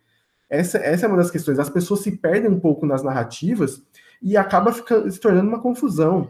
[0.47, 1.57] Essa, essa é uma das questões.
[1.57, 3.81] As pessoas se perdem um pouco nas narrativas
[4.21, 6.29] e acaba ficando, se tornando uma confusão.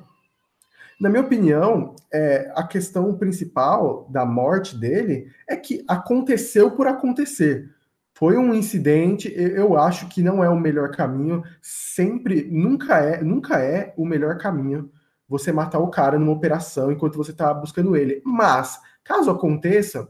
[1.00, 7.70] Na minha opinião, é, a questão principal da morte dele é que aconteceu por acontecer.
[8.14, 13.60] Foi um incidente, eu acho que não é o melhor caminho, sempre, nunca é, nunca
[13.60, 14.90] é o melhor caminho
[15.28, 18.22] você matar o cara numa operação enquanto você está buscando ele.
[18.24, 20.08] Mas, caso aconteça,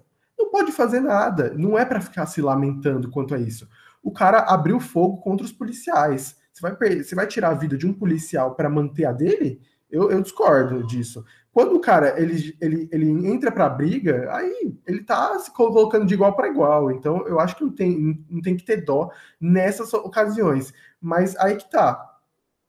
[0.55, 3.67] pode fazer nada, não é para ficar se lamentando quanto a isso.
[4.01, 6.37] O cara abriu fogo contra os policiais.
[6.53, 9.59] Você vai, você vai tirar a vida de um policial para manter a dele?
[9.91, 11.25] Eu, eu, discordo disso.
[11.51, 16.05] Quando o cara ele, ele, ele entra para a briga, aí ele tá se colocando
[16.05, 16.89] de igual para igual.
[16.89, 20.73] Então eu acho que não tem, não tem que ter dó nessas ocasiões.
[21.01, 22.14] Mas aí que tá.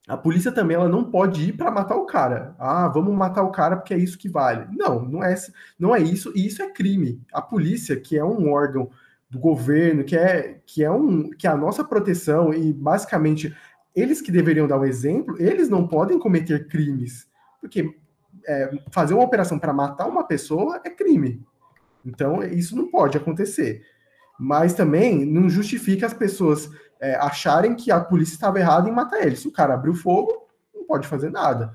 [0.06, 2.54] A polícia também ela não pode ir para matar o cara.
[2.58, 4.66] Ah, vamos matar o cara porque é isso que vale.
[4.76, 5.34] Não, não é,
[5.78, 7.20] não é isso, e isso é crime.
[7.32, 8.88] A polícia, que é um órgão
[9.28, 13.54] do governo, que é, que é um que é a nossa proteção e basicamente
[13.94, 17.26] eles que deveriam dar o exemplo, eles não podem cometer crimes,
[17.60, 17.96] porque
[18.46, 21.42] é, fazer uma operação para matar uma pessoa é crime.
[22.04, 23.82] Então, isso não pode acontecer.
[24.38, 29.24] Mas também não justifica as pessoas é, acharem que a polícia estava errada em matar
[29.24, 29.40] eles.
[29.40, 31.72] Se o cara abriu fogo, não pode fazer nada.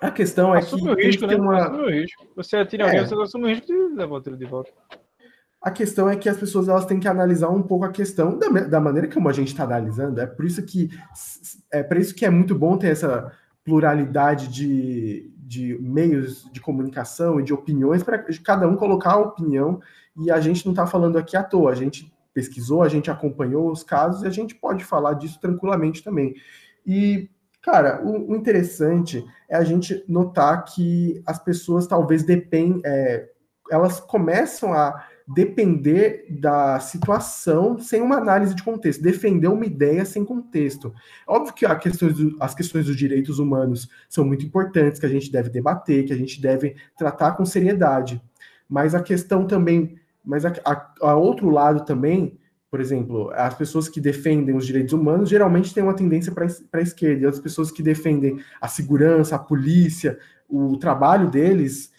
[0.00, 0.88] A questão é assume que.
[0.88, 1.36] O risco, né?
[1.36, 1.70] uma...
[1.70, 2.26] o risco.
[2.36, 2.86] Você atira é.
[2.86, 4.70] alguém, você assume o risco de levar o tiro de volta.
[5.60, 8.48] A questão é que as pessoas elas têm que analisar um pouco a questão da,
[8.48, 10.20] da maneira como a gente está analisando.
[10.20, 10.90] É por isso que
[11.72, 13.32] é por isso que é muito bom ter essa
[13.64, 19.80] pluralidade de, de meios de comunicação e de opiniões para cada um colocar a opinião.
[20.16, 21.72] E a gente não está falando aqui à toa.
[21.72, 26.04] A gente pesquisou, a gente acompanhou os casos e a gente pode falar disso tranquilamente
[26.04, 26.34] também.
[26.86, 27.30] E
[27.62, 33.28] Cara, o, o, interessante é a gente notar que as pessoas talvez dependem, é,
[33.68, 40.24] elas começam a depender da situação sem uma análise de contexto, defender uma ideia sem
[40.24, 40.94] contexto.
[41.26, 45.50] Óbvio que do, as questões dos direitos humanos são muito importantes, que a gente deve
[45.50, 48.22] debater, que a gente deve tratar com seriedade.
[48.68, 52.36] Mas a questão também, mas a, a, a outro lado também,
[52.70, 56.82] por exemplo, as pessoas que defendem os direitos humanos geralmente têm uma tendência para a
[56.82, 61.92] esquerda, e as pessoas que defendem a segurança, a polícia, o trabalho deles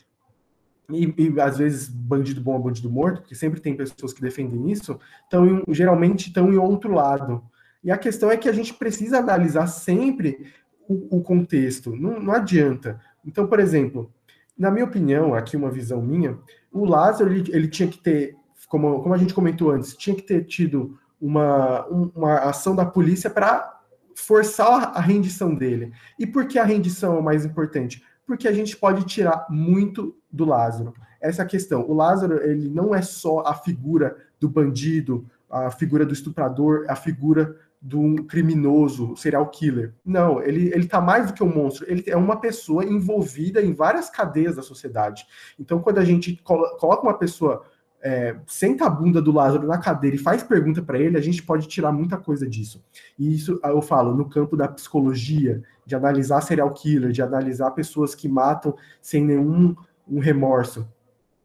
[0.91, 4.71] e, e, às vezes bandido bom é bandido morto, porque sempre tem pessoas que defendem
[4.71, 7.43] isso, então geralmente estão em outro lado.
[7.83, 10.51] E a questão é que a gente precisa analisar sempre
[10.87, 12.99] o, o contexto, não, não, adianta.
[13.25, 14.11] Então, por exemplo,
[14.57, 16.37] na minha opinião, aqui uma visão minha,
[16.71, 18.35] o Lázaro ele, ele tinha que ter,
[18.67, 23.29] como, como a gente comentou antes, tinha que ter tido uma, uma ação da polícia
[23.29, 23.79] para
[24.15, 25.93] forçar a rendição dele.
[26.17, 28.03] E por que a rendição é o mais importante?
[28.25, 30.93] Porque a gente pode tirar muito do Lázaro.
[31.21, 31.87] Essa é a questão.
[31.87, 36.95] O Lázaro, ele não é só a figura do bandido, a figura do estuprador, a
[36.95, 37.55] figura
[37.88, 39.93] do criminoso, serial killer.
[40.06, 41.89] Não, ele, ele tá mais do que um monstro.
[41.89, 45.26] Ele é uma pessoa envolvida em várias cadeias da sociedade.
[45.58, 47.63] Então, quando a gente coloca uma pessoa
[48.04, 51.41] é, senta a bunda do Lázaro na cadeira e faz pergunta para ele, a gente
[51.41, 52.84] pode tirar muita coisa disso.
[53.17, 58.13] E isso eu falo no campo da psicologia, de analisar serial killer, de analisar pessoas
[58.13, 59.73] que matam sem nenhum
[60.06, 60.86] um remorso.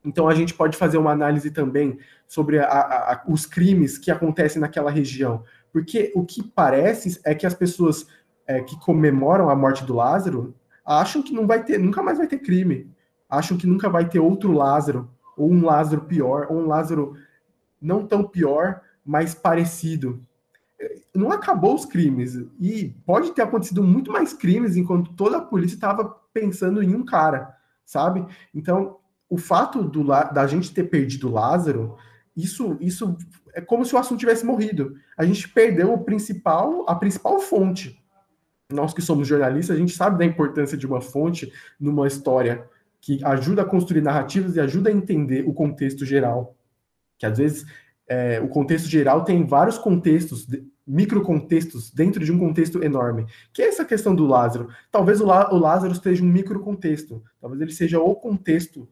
[0.05, 4.61] Então a gente pode fazer uma análise também sobre a, a, os crimes que acontecem
[4.61, 8.07] naquela região, porque o que parece é que as pessoas
[8.47, 10.55] é, que comemoram a morte do Lázaro
[10.85, 12.91] acham que não vai ter, nunca mais vai ter crime,
[13.29, 17.17] acham que nunca vai ter outro Lázaro ou um Lázaro pior, ou um Lázaro
[17.81, 20.23] não tão pior, mas parecido.
[21.15, 25.77] Não acabou os crimes e pode ter acontecido muito mais crimes enquanto toda a polícia
[25.77, 28.27] estava pensando em um cara sabe?
[28.55, 28.97] Então,
[29.29, 31.97] o fato do, da gente ter perdido Lázaro,
[32.37, 33.17] isso, isso
[33.55, 34.95] é como se o assunto tivesse morrido.
[35.17, 38.03] A gente perdeu o principal, a principal fonte.
[38.71, 42.67] Nós que somos jornalistas, a gente sabe da importância de uma fonte numa história
[43.01, 46.57] que ajuda a construir narrativas e ajuda a entender o contexto geral.
[47.19, 47.67] Que às vezes
[48.09, 50.47] é, o contexto geral tem vários contextos,
[50.87, 53.27] microcontextos, dentro de um contexto enorme.
[53.53, 54.69] Que é essa questão do Lázaro.
[54.91, 58.89] Talvez o, o Lázaro esteja um microcontexto, talvez ele seja o contexto,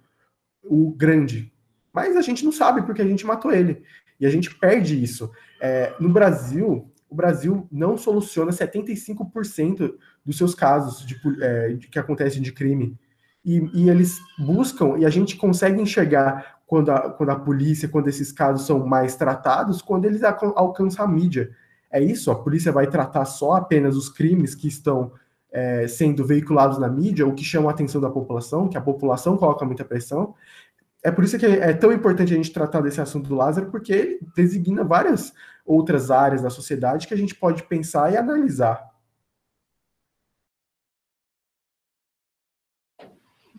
[0.62, 1.53] o grande.
[1.92, 3.83] Mas a gente não sabe porque a gente matou ele.
[4.18, 5.31] E a gente perde isso.
[5.61, 12.40] É, no Brasil, o Brasil não soluciona 75% dos seus casos de, é, que acontecem
[12.42, 12.96] de crime.
[13.44, 18.09] E, e, eles buscam, e a gente consegue enxergar quando a, quando a polícia, quando
[18.09, 21.50] esses casos são mais tratados, quando eles alcançam a mídia.
[21.90, 25.12] É isso, a polícia vai tratar só apenas os crimes que estão
[25.50, 29.37] é, sendo veiculados na mídia, o que chama a atenção da população, que a população
[29.37, 30.35] coloca muita pressão,
[31.03, 33.93] é por isso que é tão importante a gente tratar desse assunto do Lázaro, porque
[33.93, 35.33] ele designa várias
[35.65, 38.91] outras áreas da sociedade que a gente pode pensar e analisar.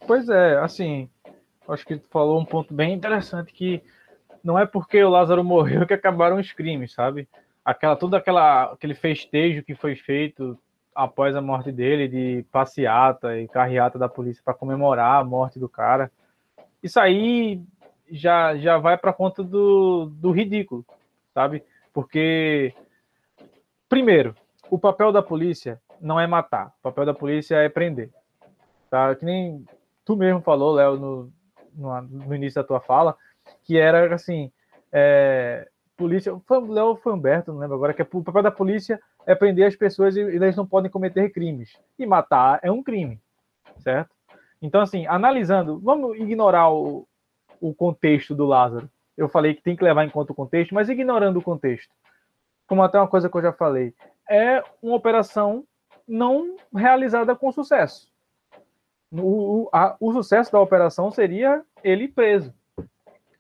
[0.06, 1.10] Pois é, assim,
[1.68, 3.82] acho que tu falou um ponto bem interessante que
[4.44, 7.28] não é porque o Lázaro morreu que acabaram os crimes, sabe?
[7.64, 10.58] Aquela todo aquela aquele festejo que foi feito
[10.94, 15.70] após a morte dele de passeata e carreata da polícia para comemorar a morte do
[15.70, 16.12] cara
[16.82, 17.62] isso aí
[18.10, 20.86] já, já vai para conta do, do ridículo,
[21.34, 21.63] sabe?
[21.94, 22.74] Porque,
[23.88, 24.36] primeiro,
[24.70, 28.10] o papel da polícia não é matar, o papel da polícia é prender.
[28.89, 29.15] Tá?
[29.15, 29.65] Que nem
[30.04, 31.34] tu mesmo falou, Léo, no,
[31.74, 33.15] no, no, início da tua fala,
[33.63, 34.52] que era assim:
[34.91, 36.34] é, polícia.
[36.70, 39.76] Léo foi Humberto, não lembro agora, que é, o papel da polícia é prender as
[39.76, 41.78] pessoas e, e eles não podem cometer crimes.
[41.98, 43.20] E matar é um crime,
[43.78, 44.10] certo?
[44.62, 47.08] Então, assim, analisando, vamos ignorar o,
[47.60, 48.89] o contexto do Lázaro.
[49.17, 51.93] Eu falei que tem que levar em conta o contexto, mas ignorando o contexto,
[52.67, 53.93] como até uma coisa que eu já falei,
[54.30, 55.65] é uma operação
[56.08, 58.12] não realizada com sucesso.
[59.12, 62.54] O, a, o sucesso da operação seria ele preso.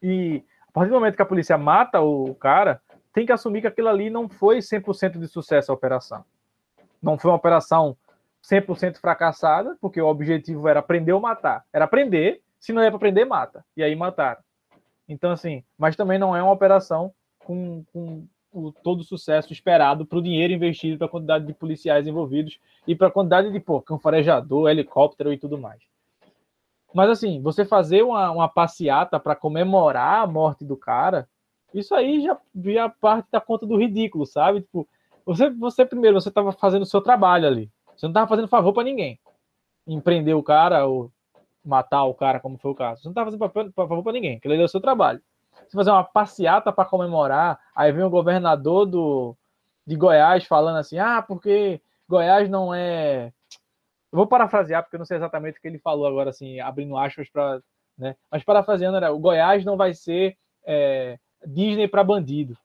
[0.01, 2.81] E a partir do momento que a polícia mata o cara,
[3.13, 6.25] tem que assumir que aquilo ali não foi 100% de sucesso a operação.
[7.01, 7.95] Não foi uma operação
[8.43, 11.63] 100% fracassada, porque o objetivo era prender ou matar.
[11.71, 13.63] Era prender, se não é para prender, mata.
[13.75, 14.41] E aí mataram.
[15.07, 20.05] Então, assim, mas também não é uma operação com, com o, todo o sucesso esperado
[20.05, 23.59] para o dinheiro investido, para a quantidade de policiais envolvidos e para a quantidade de
[23.59, 25.81] pô, canfarejador, helicóptero e tudo mais.
[26.93, 31.27] Mas, assim, você fazer uma, uma passeata para comemorar a morte do cara,
[31.73, 34.61] isso aí já, já parte da conta do ridículo, sabe?
[34.61, 34.87] Tipo,
[35.25, 37.71] você, você primeiro, você estava fazendo o seu trabalho ali.
[38.01, 39.19] Você não estava fazendo favor para ninguém.
[39.85, 41.11] Empreender o cara ou
[41.63, 42.99] matar o cara, como foi o caso.
[42.99, 44.37] Você não estava fazendo favor para ninguém.
[44.37, 45.21] Aquilo ali é o seu trabalho.
[45.69, 49.37] Você fazer uma passeata para comemorar, aí vem o governador do,
[49.85, 53.31] de Goiás falando assim: ah, porque Goiás não é.
[54.11, 56.97] Eu vou parafrasear, porque eu não sei exatamente o que ele falou agora, assim, abrindo
[56.97, 57.61] aspas para.
[57.95, 58.15] Né?
[58.31, 62.57] Mas parafraseando, era: o Goiás não vai ser é, Disney para bandido.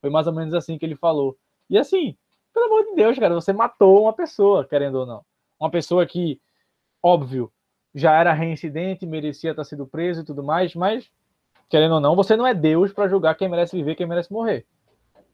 [0.00, 1.36] Foi mais ou menos assim que ele falou.
[1.68, 2.16] E assim,
[2.54, 5.24] pelo amor de Deus, cara, você matou uma pessoa, querendo ou não.
[5.60, 6.40] Uma pessoa que,
[7.02, 7.52] óbvio,
[7.94, 11.10] já era reincidente, merecia estar sido preso e tudo mais, mas,
[11.68, 14.64] querendo ou não, você não é Deus para julgar quem merece viver quem merece morrer.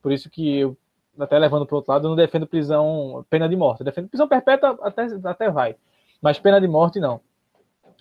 [0.03, 0.77] Por isso que eu,
[1.19, 3.81] até levando para outro lado, eu não defendo prisão, pena de morte.
[3.81, 5.77] Eu defendo prisão perpétua até, até vai,
[6.23, 7.21] mas pena de morte não.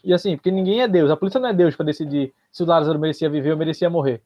[0.01, 2.65] E assim, porque ninguém é Deus, a polícia não é Deus para decidir se o
[2.65, 4.21] Lázaro merecia viver ou merecia morrer,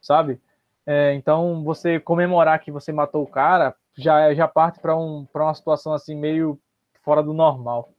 [0.00, 0.40] sabe?
[0.86, 5.54] É, então, você comemorar que você matou o cara, já, já parte para um, uma
[5.54, 6.58] situação assim meio
[7.02, 7.92] fora do normal.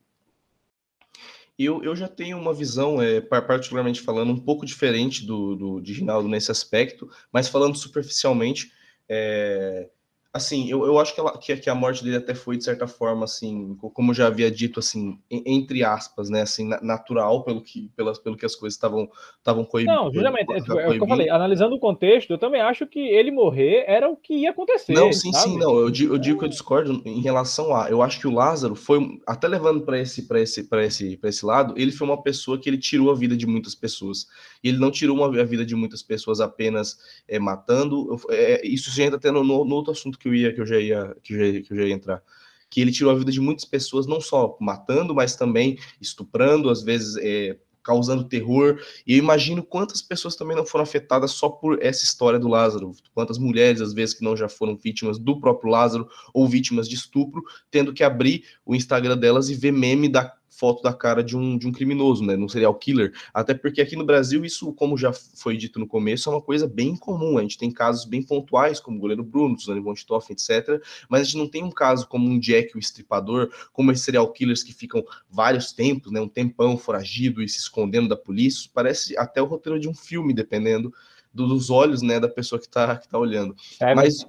[1.58, 5.93] Eu, eu já tenho uma visão, é, particularmente falando, um pouco diferente do, do de
[5.93, 8.71] Ginaldo nesse aspecto, mas falando superficialmente,
[9.08, 9.89] é,
[10.36, 12.86] assim, eu, eu acho que, ela, que, que, a morte dele até foi, de certa
[12.88, 18.19] forma, assim, como já havia dito, assim, entre aspas, né, assim, natural, pelo que, pelas,
[18.19, 19.95] pelo que as coisas estavam estavam coibindo.
[19.95, 23.00] Não, justamente, é, é, o que eu falei, analisando o contexto, eu também acho que
[23.00, 24.91] ele morrer era o que ia acontecer.
[24.91, 25.52] Não, sim, sabe?
[25.52, 28.28] sim, não, eu digo, eu digo que eu discordo em relação a, eu acho que
[28.28, 31.93] o Lázaro foi, até levando para esse, para esse, para esse, para esse lado, ele
[31.93, 34.28] foi uma pessoa que ele tirou a vida de muitas pessoas,
[34.62, 38.91] e ele não tirou uma, a vida de muitas pessoas apenas é, matando, é, isso
[38.91, 40.80] já entra até no, no, no outro assunto que que eu ia, que eu já
[40.80, 42.24] ia, que eu já, que eu já ia entrar.
[42.68, 46.82] Que ele tirou a vida de muitas pessoas, não só matando, mas também estuprando, às
[46.82, 48.80] vezes é, causando terror.
[49.06, 52.92] E eu imagino quantas pessoas também não foram afetadas só por essa história do Lázaro.
[53.14, 56.96] Quantas mulheres, às vezes, que não já foram vítimas do próprio Lázaro ou vítimas de
[56.96, 61.36] estupro, tendo que abrir o Instagram delas e ver meme da foto da cara de
[61.36, 62.36] um, de um criminoso, né?
[62.36, 63.13] Num serial killer.
[63.34, 66.68] Até porque aqui no Brasil, isso, como já foi dito no começo, é uma coisa
[66.68, 67.38] bem comum.
[67.38, 70.82] A gente tem casos bem pontuais, como o goleiro Bruno, Suzane von etc.
[71.10, 74.32] Mas a gente não tem um caso como um Jack, o estripador, como esses serial
[74.32, 76.20] killers que ficam vários tempos, né?
[76.20, 78.60] Um tempão foragido e se escondendo da polícia.
[78.60, 80.94] Isso parece até o roteiro de um filme, dependendo
[81.34, 83.54] dos olhos, né, da pessoa que está que tá olhando.
[83.82, 84.26] É, mas,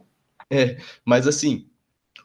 [0.51, 1.69] é, mas assim,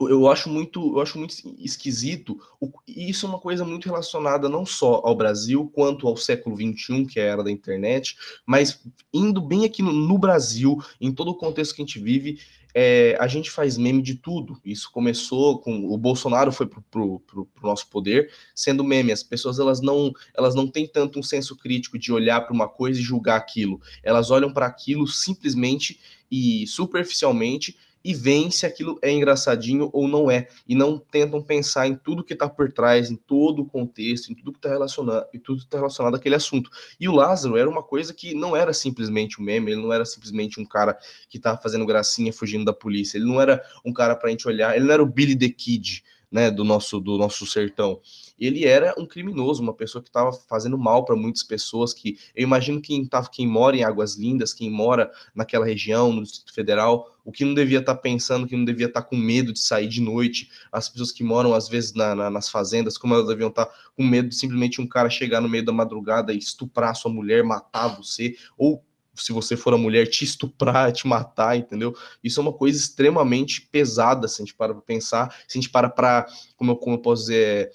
[0.10, 2.40] eu acho muito, eu acho muito esquisito,
[2.88, 7.06] e isso é uma coisa muito relacionada não só ao Brasil, quanto ao século XXI,
[7.06, 8.82] que é a era da internet, mas
[9.14, 12.40] indo bem aqui no, no Brasil, em todo o contexto que a gente vive,
[12.74, 14.60] é, a gente faz meme de tudo.
[14.64, 19.12] Isso começou com o Bolsonaro foi pro, pro, pro, pro, nosso poder sendo meme.
[19.12, 22.68] As pessoas elas não elas não têm tanto um senso crítico de olhar para uma
[22.68, 23.82] coisa e julgar aquilo.
[24.02, 30.30] Elas olham para aquilo simplesmente e superficialmente e veem se aquilo é engraçadinho ou não
[30.30, 34.32] é, e não tentam pensar em tudo que está por trás, em todo o contexto,
[34.32, 36.70] em tudo que está relacionado, e tudo está relacionado àquele assunto.
[37.00, 40.06] E o Lázaro era uma coisa que não era simplesmente um meme, ele não era
[40.06, 40.98] simplesmente um cara
[41.30, 44.48] que estava fazendo gracinha fugindo da polícia, ele não era um cara para a gente
[44.48, 48.00] olhar, ele não era o Billy the Kid, né, do nosso do nosso sertão.
[48.42, 51.94] Ele era um criminoso, uma pessoa que estava fazendo mal para muitas pessoas.
[51.94, 56.24] Que eu imagino quem tava, quem mora em Águas Lindas, quem mora naquela região, no
[56.24, 59.16] Distrito Federal, o que não devia estar tá pensando, que não devia estar tá com
[59.16, 60.50] medo de sair de noite.
[60.72, 63.74] As pessoas que moram às vezes na, na, nas fazendas, como elas deviam estar tá
[63.96, 67.44] com medo de simplesmente um cara chegar no meio da madrugada e estuprar sua mulher,
[67.44, 71.96] matar você, ou se você for a mulher, te estuprar, te matar, entendeu?
[72.24, 75.70] Isso é uma coisa extremamente pesada, se a gente para para pensar, se a gente
[75.70, 76.26] para para,
[76.56, 77.72] como, como eu posso dizer,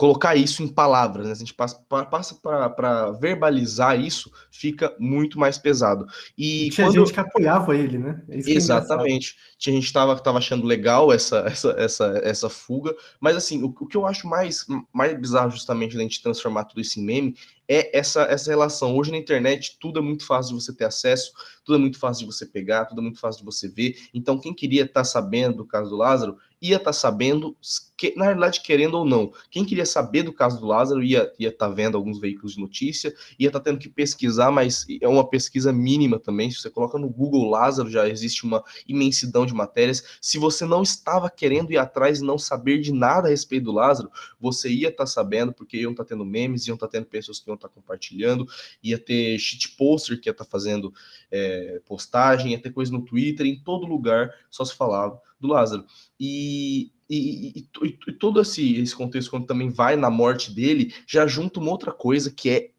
[0.00, 1.34] colocar isso em palavras, né?
[1.34, 6.06] Se a gente passa para verbalizar isso, fica muito mais pesado.
[6.38, 7.00] E, e tinha quando...
[7.00, 8.22] gente que apoiava ele, né?
[8.30, 9.36] É Exatamente.
[9.36, 13.62] É tinha gente que estava tava achando legal essa, essa, essa, essa fuga, mas assim,
[13.62, 17.04] o, o que eu acho mais, mais bizarro justamente da gente transformar tudo isso em
[17.04, 17.36] meme
[17.68, 18.96] é essa, essa relação.
[18.96, 21.30] Hoje na internet tudo é muito fácil de você ter acesso,
[21.62, 23.96] tudo é muito fácil de você pegar, tudo é muito fácil de você ver.
[24.12, 27.56] Então, quem queria estar tá sabendo do caso do Lázaro, ia estar tá sabendo,
[28.00, 29.30] que, na realidade, querendo ou não.
[29.50, 32.60] Quem queria saber do caso do Lázaro ia estar ia tá vendo alguns veículos de
[32.62, 36.50] notícia, ia estar tá tendo que pesquisar, mas é uma pesquisa mínima também.
[36.50, 40.02] Se você coloca no Google Lázaro, já existe uma imensidão de matérias.
[40.18, 43.72] Se você não estava querendo ir atrás e não saber de nada a respeito do
[43.72, 44.10] Lázaro,
[44.40, 47.04] você ia estar tá sabendo, porque iam estar tá tendo memes, iam estar tá tendo
[47.04, 48.46] pessoas que iam estar tá compartilhando,
[48.82, 50.90] ia ter shit poster que ia estar fazendo
[51.30, 55.84] é, postagem, ia ter coisa no Twitter, em todo lugar só se falava do Lázaro.
[56.18, 57.68] E, e, e,
[58.06, 61.90] e, todo esse, esse contexto, quando também vai na morte dele, já junta uma outra
[61.90, 62.70] coisa que é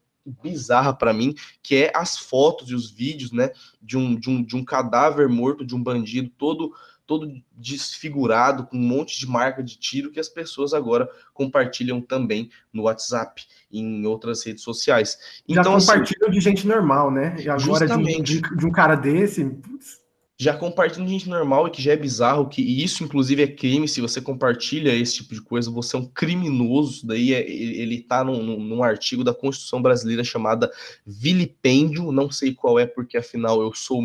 [0.42, 4.42] bizarra para mim, que é as fotos e os vídeos, né, de um, de um,
[4.42, 6.72] de um cadáver morto, de um bandido todo
[7.04, 12.48] todo desfigurado, com um monte de marca de tiro que as pessoas agora compartilham também
[12.72, 15.18] no WhatsApp e em outras redes sociais.
[15.46, 17.36] Então, Já assim, compartilham assim, de gente normal, né?
[17.38, 19.44] E agora de, de, de, um cara desse.
[19.44, 20.01] Putz.
[20.42, 23.86] Já compartilham de gente normal e que já é bizarro, que isso inclusive é crime.
[23.86, 27.06] Se você compartilha esse tipo de coisa, você é um criminoso.
[27.06, 30.68] Daí é, ele está num, num artigo da Constituição Brasileira chamada
[31.06, 32.10] vilipêndio.
[32.10, 34.02] Não sei qual é, porque afinal eu sou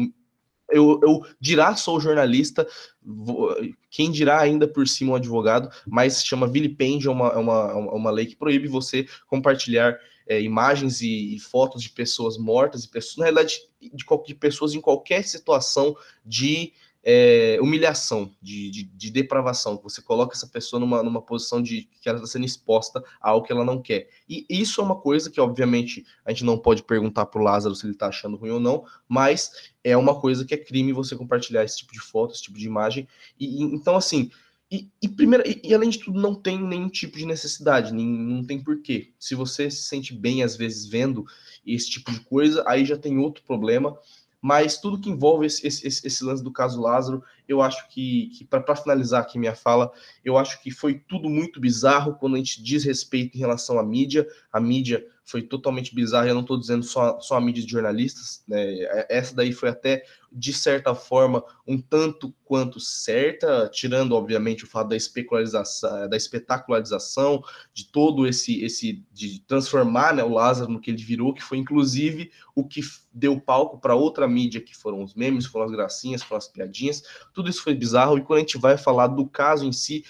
[0.69, 2.67] eu, eu dirá sou jornalista,
[3.01, 3.55] vou,
[3.89, 8.11] quem dirá ainda por cima um advogado, mas chama vilipêndio, é uma, é uma, uma
[8.11, 9.97] lei que proíbe você compartilhar
[10.27, 14.73] é, imagens e, e, fotos de pessoas mortas e pessoas, na realidade, de, de pessoas
[14.73, 16.73] em qualquer situação de
[17.09, 22.09] é, humilhação, de, de, de, depravação, você coloca essa pessoa numa, numa posição de que
[22.09, 24.09] ela está sendo exposta a algo que ela não quer.
[24.27, 27.73] E isso é uma coisa que, obviamente, a gente não pode perguntar para o Lázaro
[27.73, 31.15] se ele está achando ruim ou não, mas é uma coisa que é crime você
[31.15, 33.07] compartilhar esse tipo de foto, esse tipo de imagem.
[33.39, 34.29] E, e então, assim,
[34.71, 38.43] e, e, primeiro, e, além de tudo, não tem nenhum tipo de necessidade, nem, não
[38.43, 39.13] tem porquê.
[39.17, 41.25] Se você se sente bem, às vezes, vendo
[41.65, 43.97] esse tipo de coisa, aí já tem outro problema
[44.41, 48.45] mas tudo que envolve esse, esse, esse lance do caso Lázaro, eu acho que, que
[48.45, 49.91] para finalizar aqui minha fala,
[50.23, 53.83] eu acho que foi tudo muito bizarro quando a gente diz respeito em relação à
[53.83, 54.27] mídia.
[54.51, 58.43] A mídia foi totalmente bizarra, eu não estou dizendo só, só a mídia de jornalistas,
[58.47, 59.05] né?
[59.09, 64.89] Essa daí foi até de certa forma, um tanto quanto certa, tirando, obviamente, o fato
[64.89, 67.41] da especularização, da espetacularização,
[67.73, 71.57] de todo esse, esse de transformar né, o Lázaro no que ele virou, que foi
[71.57, 72.81] inclusive o que
[73.13, 77.03] deu palco para outra mídia, que foram os memes, foram as gracinhas, foram as piadinhas,
[77.37, 80.03] tudo isso foi bizarro, e quando a gente vai falar do caso em si,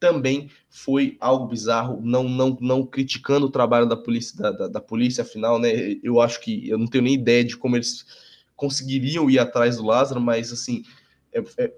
[0.00, 4.80] também foi algo bizarro, não não, não criticando o trabalho da polícia, da, da, da
[4.80, 5.70] polícia, afinal, né,
[6.02, 8.04] eu acho que eu não tenho nem ideia de como eles
[8.56, 10.82] conseguiriam ir atrás do Lázaro, mas assim,
[11.32, 11.72] é, é,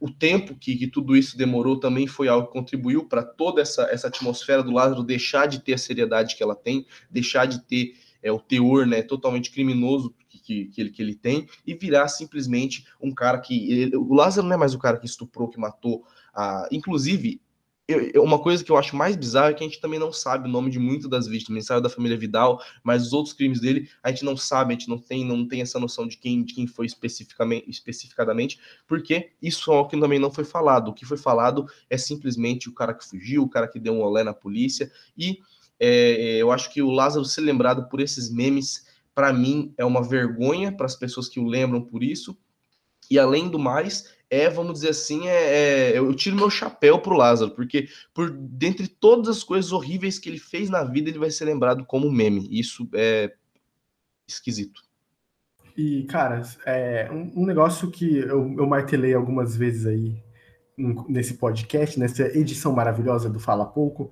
[0.00, 3.84] o tempo que, que, tudo isso demorou também foi algo que contribuiu para toda essa,
[3.84, 7.94] essa atmosfera do Lázaro deixar de ter a seriedade que ela tem, deixar de ter
[8.20, 10.12] é, o teor né, totalmente criminoso
[10.46, 13.70] que, que, ele, que ele tem e virar simplesmente um cara que.
[13.70, 16.04] Ele, o Lázaro não é mais o cara que estuprou, que matou.
[16.32, 17.40] A, inclusive,
[17.88, 20.48] eu, uma coisa que eu acho mais bizarra é que a gente também não sabe
[20.48, 21.56] o nome de muitas das vítimas.
[21.56, 24.72] A gente sabe da família Vidal, mas os outros crimes dele a gente não sabe,
[24.72, 28.58] a gente não tem, não tem essa noção de quem, de quem foi especificamente, especificadamente,
[28.86, 30.88] porque isso é algo que também não foi falado.
[30.88, 34.00] O que foi falado é simplesmente o cara que fugiu, o cara que deu um
[34.00, 35.38] olé na polícia, e
[35.78, 38.85] é, eu acho que o Lázaro ser lembrado por esses memes,
[39.16, 42.36] para mim, é uma vergonha para as pessoas que o lembram por isso.
[43.10, 47.16] E além do mais, é, vamos dizer assim, é, é, eu tiro meu chapéu pro
[47.16, 51.30] Lázaro, porque por dentre todas as coisas horríveis que ele fez na vida, ele vai
[51.30, 52.46] ser lembrado como meme.
[52.50, 53.32] Isso é
[54.28, 54.82] esquisito.
[55.74, 60.14] E, cara, é um, um negócio que eu, eu, martelei algumas vezes aí
[61.08, 64.10] nesse podcast, nessa edição maravilhosa do Fala Pouco,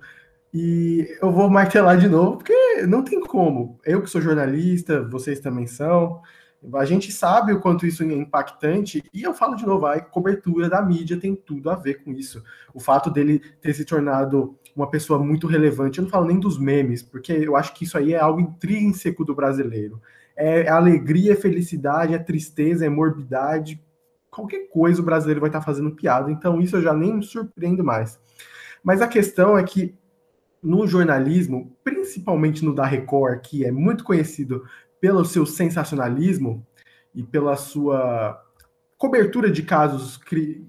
[0.51, 2.53] e eu vou martelar de novo, porque
[2.83, 3.79] não tem como.
[3.85, 6.21] Eu que sou jornalista, vocês também são.
[6.73, 10.67] A gente sabe o quanto isso é impactante, e eu falo de novo, a cobertura
[10.67, 12.43] da mídia tem tudo a ver com isso.
[12.73, 16.57] O fato dele ter se tornado uma pessoa muito relevante, eu não falo nem dos
[16.57, 20.01] memes, porque eu acho que isso aí é algo intrínseco do brasileiro.
[20.35, 23.81] É alegria, é felicidade, é tristeza, é morbidade,
[24.29, 27.83] qualquer coisa o brasileiro vai estar fazendo piada, então isso eu já nem me surpreendo
[27.83, 28.19] mais.
[28.83, 29.95] Mas a questão é que
[30.65, 34.65] no jornalismo, principalmente no da Record, que é muito conhecido
[34.99, 36.65] pelo seu sensacionalismo
[37.13, 38.43] e pela sua
[38.97, 40.65] cobertura de casos, cri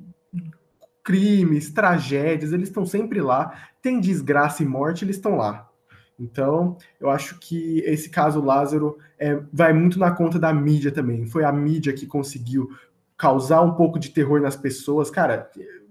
[1.02, 3.56] crimes, tragédias, eles estão sempre lá.
[3.80, 5.70] Tem desgraça e morte, eles estão lá.
[6.18, 11.24] Então, eu acho que esse caso Lázaro é, vai muito na conta da mídia também.
[11.24, 12.68] Foi a mídia que conseguiu
[13.16, 15.08] causar um pouco de terror nas pessoas.
[15.08, 15.48] Cara,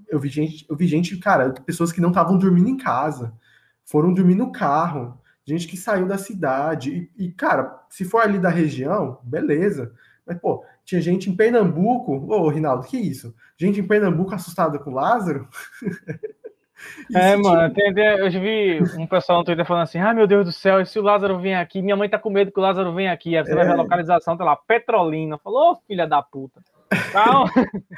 [0.09, 3.33] eu vi gente, eu vi gente, cara, pessoas que não estavam dormindo em casa,
[3.85, 7.09] foram dormir no carro, gente que saiu da cidade.
[7.17, 9.93] E, e, cara, se for ali da região, beleza.
[10.25, 12.13] Mas, pô, tinha gente em Pernambuco.
[12.33, 13.33] Ô, Rinaldo, que isso?
[13.57, 15.47] Gente em Pernambuco assustada com o Lázaro?
[17.13, 20.51] é, mano, tem, eu vi um pessoal no Twitter falando assim: ah, meu Deus do
[20.51, 21.81] céu, e se o Lázaro vem aqui?
[21.81, 23.37] Minha mãe tá com medo que o Lázaro venha aqui.
[23.37, 23.55] Aí você é.
[23.55, 25.37] vai ver a localização, tá lá, Petrolina.
[25.37, 26.61] Falou, oh, filha da puta.
[27.11, 27.51] Calma.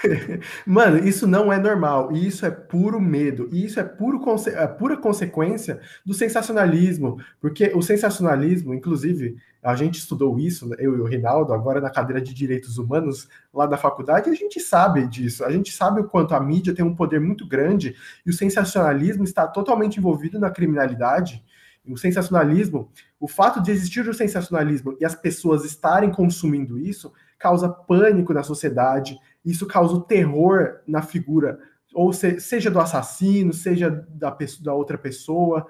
[0.65, 2.11] Mano, isso não é normal.
[2.11, 3.49] Isso é puro medo.
[3.51, 7.17] E isso é, puro é pura consequência do sensacionalismo.
[7.39, 12.21] Porque o sensacionalismo, inclusive, a gente estudou isso, eu e o Rinaldo, agora na cadeira
[12.21, 15.43] de Direitos Humanos, lá da faculdade, a gente sabe disso.
[15.43, 17.95] A gente sabe o quanto a mídia tem um poder muito grande
[18.25, 21.43] e o sensacionalismo está totalmente envolvido na criminalidade.
[21.85, 27.69] O sensacionalismo, o fato de existir o sensacionalismo e as pessoas estarem consumindo isso, causa
[27.69, 31.59] pânico na sociedade, isso causa o terror na figura,
[31.93, 35.67] ou se, seja do assassino, seja da, da outra pessoa,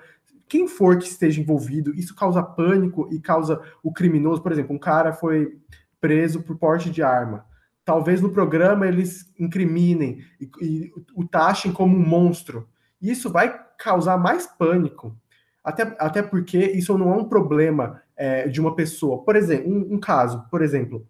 [0.47, 4.41] quem for que esteja envolvido, isso causa pânico e causa o criminoso.
[4.41, 5.59] Por exemplo, um cara foi
[5.99, 7.45] preso por porte de arma.
[7.83, 12.67] Talvez no programa eles incriminem e, e o taxem como um monstro.
[13.01, 15.15] Isso vai causar mais pânico.
[15.63, 19.23] Até, até porque isso não é um problema é, de uma pessoa.
[19.23, 21.05] Por exemplo, um, um caso, por exemplo,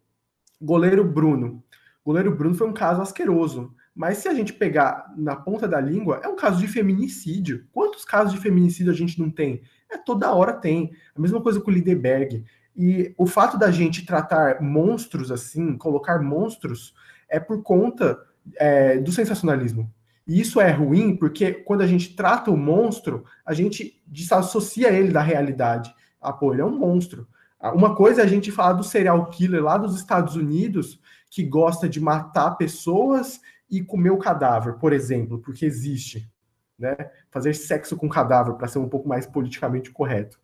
[0.62, 1.64] Goleiro Bruno.
[2.06, 3.74] Goleiro Bruno foi um caso asqueroso.
[3.94, 7.66] Mas se a gente pegar na ponta da língua, é um caso de feminicídio.
[7.72, 9.62] Quantos casos de feminicídio a gente não tem?
[9.92, 10.92] É toda hora tem.
[11.16, 12.46] A mesma coisa com o Lideberg.
[12.76, 16.94] E o fato da gente tratar monstros assim, colocar monstros,
[17.28, 18.20] é por conta
[18.56, 19.92] é, do sensacionalismo.
[20.28, 25.12] E isso é ruim porque quando a gente trata o monstro, a gente desassocia ele
[25.12, 25.94] da realidade.
[26.22, 27.28] Ah, pô, ele é um monstro.
[27.62, 31.00] Uma coisa é a gente falar do serial killer lá dos Estados Unidos,
[31.30, 36.30] que gosta de matar pessoas e comer o cadáver, por exemplo, porque existe.
[36.78, 36.96] Né?
[37.32, 40.40] Fazer sexo com cadáver, para ser um pouco mais politicamente correto.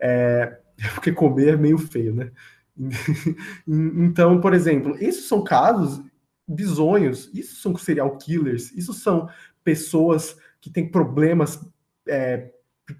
[0.00, 0.58] É,
[0.94, 2.32] porque comer é meio feio, né?
[3.66, 6.02] então, por exemplo, esses são casos
[6.46, 9.28] bizonhos, isso são serial killers, isso são
[9.64, 11.60] pessoas que têm problemas
[12.06, 12.50] é,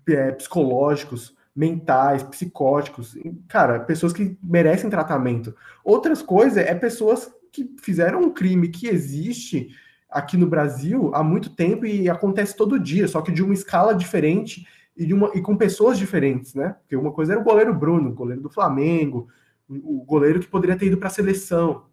[0.09, 3.17] é psicológicos, mentais, psicóticos,
[3.49, 5.57] cara, pessoas que merecem tratamento.
[5.83, 9.71] Outras coisas é pessoas que fizeram um crime que existe
[10.11, 13.95] aqui no Brasil há muito tempo e acontece todo dia, só que de uma escala
[13.95, 16.77] diferente e, de uma, e com pessoas diferentes, né?
[16.81, 19.29] Porque uma coisa era o goleiro Bruno, goleiro do Flamengo,
[19.69, 21.87] o goleiro que poderia ter ido para a seleção.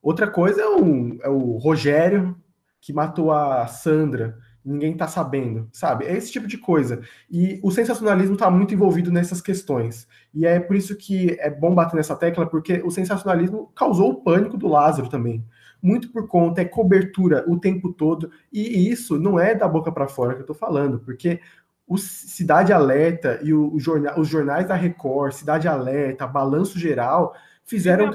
[0.00, 2.36] Outra coisa é o, é o Rogério,
[2.80, 6.04] que matou a Sandra ninguém tá sabendo, sabe?
[6.06, 7.02] É esse tipo de coisa.
[7.30, 10.06] E o sensacionalismo está muito envolvido nessas questões.
[10.34, 14.22] E é por isso que é bom bater nessa tecla, porque o sensacionalismo causou o
[14.22, 15.44] pânico do Lázaro também.
[15.82, 20.06] muito por conta, é cobertura o tempo todo, e isso não é da boca para
[20.06, 21.40] fora que eu estou falando, porque
[21.86, 27.34] o Cidade Alerta e o, o jornal, os jornais da Record, Cidade Alerta, Balanço Geral,
[27.64, 28.10] fizeram,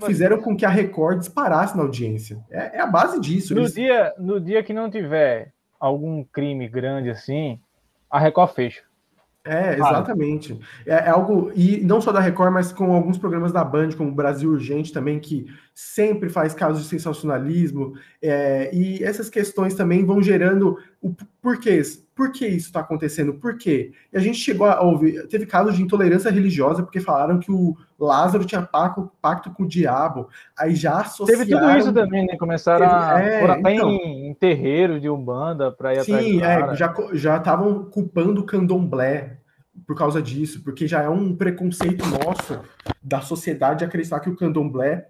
[0.00, 2.38] fizeram com que a Record disparasse na audiência.
[2.50, 3.54] É, é a base disso.
[3.54, 7.58] No, dia, no dia que não tiver algum crime grande assim,
[8.10, 8.82] a Record fecha.
[9.44, 10.58] É, exatamente.
[10.86, 14.12] É, é, algo, e não só da Record, mas com alguns programas da Band, como
[14.12, 20.22] Brasil Urgente também, que sempre faz casos de sensacionalismo, é, e essas questões também vão
[20.22, 21.82] gerando o porquê.
[22.14, 23.34] Por que isso está acontecendo?
[23.34, 23.92] Por quê?
[24.12, 27.74] E a gente chegou a ouvir, teve casos de intolerância religiosa, porque falaram que o
[27.98, 31.46] Lázaro tinha pacto, pacto com o diabo, aí já associaram...
[31.46, 32.36] Teve tudo isso também, né?
[32.36, 36.26] Começaram a é, por até então, em, em terreiro de Umbanda para ir sim, atrás
[36.26, 39.38] Sim, é, já estavam culpando o candomblé
[39.86, 42.60] por causa disso, porque já é um preconceito nosso
[43.02, 45.08] da sociedade acreditar que o candomblé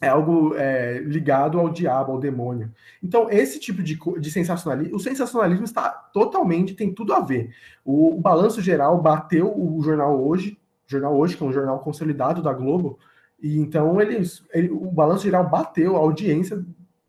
[0.00, 2.70] é algo é, ligado ao diabo, ao demônio.
[3.02, 7.50] Então, esse tipo de, de sensacionalismo, o sensacionalismo está totalmente, tem tudo a ver.
[7.84, 12.42] O, o Balanço Geral bateu o jornal hoje, jornal hoje, que é um jornal consolidado
[12.42, 12.98] da Globo,
[13.40, 16.64] e então eles, ele, o Balanço Geral bateu a audiência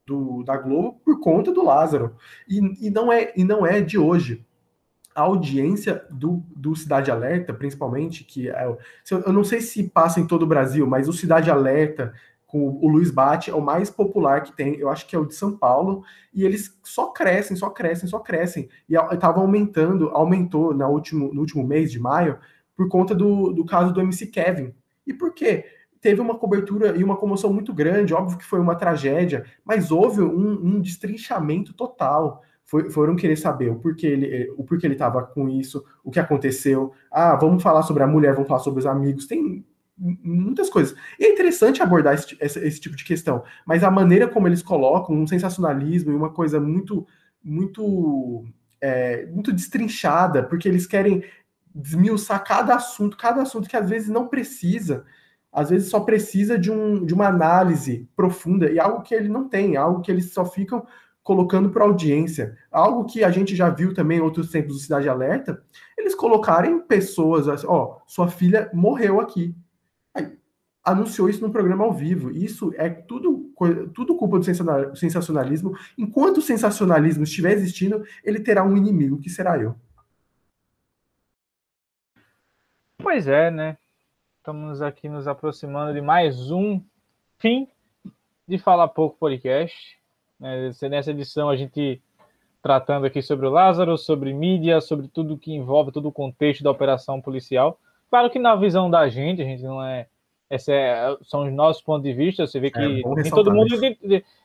[0.06, 2.16] do, da Globo por conta do Lázaro.
[2.48, 4.44] E, e, não, é, e não é de hoje.
[5.14, 8.76] A audiência do, do Cidade Alerta, principalmente, que é,
[9.12, 12.14] eu não sei se passa em todo o Brasil, mas o Cidade Alerta,
[12.50, 15.26] com o Luiz Bate, é o mais popular que tem, eu acho que é o
[15.26, 18.68] de São Paulo, e eles só crescem, só crescem, só crescem.
[18.90, 22.40] E estava aumentando, aumentou no último, no último mês de maio,
[22.76, 24.74] por conta do, do caso do MC Kevin.
[25.06, 25.64] E por quê?
[26.02, 30.22] Teve uma cobertura e uma comoção muito grande, óbvio que foi uma tragédia, mas houve
[30.22, 32.42] um, um destrinchamento total.
[32.66, 36.94] Foram querer saber o porquê ele o porquê ele estava com isso, o que aconteceu.
[37.12, 39.28] Ah, vamos falar sobre a mulher, vamos falar sobre os amigos.
[39.28, 39.66] Tem
[40.00, 40.98] muitas coisas.
[41.20, 44.64] E é interessante abordar esse, esse, esse, tipo de questão, mas a maneira como eles
[44.64, 47.06] colocam um sensacionalismo e uma coisa muito,
[47.44, 48.46] muito,
[48.80, 51.24] é, muito destrinchada, porque eles querem
[51.76, 55.06] desmiuçar cada assunto, cada assunto que às vezes não precisa,
[55.52, 59.50] às vezes só precisa de, um, de uma análise profunda e algo que ele não
[59.50, 60.86] tem, algo que eles só ficam
[61.24, 62.58] colocando para audiência.
[62.72, 65.62] Algo que a gente já viu também em outros tempos do Cidade Alerta,
[65.98, 69.56] eles colocarem pessoas ó, sua filha morreu aqui
[70.84, 72.32] anunciou isso no programa ao vivo.
[72.32, 73.52] Isso é tudo,
[73.94, 74.46] tudo culpa do
[74.96, 75.78] sensacionalismo.
[75.98, 79.76] Enquanto o sensacionalismo estiver existindo, ele terá um inimigo, que será eu.
[82.98, 83.78] Pois é, né?
[84.38, 86.82] Estamos aqui nos aproximando de mais um
[87.38, 87.68] fim
[88.48, 89.98] de Falar Pouco Podcast.
[90.40, 90.72] Né?
[90.90, 92.02] Nessa edição a gente
[92.62, 96.72] tratando aqui sobre o Lázaro, sobre mídia, sobre tudo que envolve todo o contexto da
[96.72, 97.80] operação policial.
[98.10, 100.08] Claro que na visão da gente, a gente não é
[100.50, 102.48] esse é, são os nossos pontos de vista.
[102.48, 103.70] Você vê é, que é, todo mundo.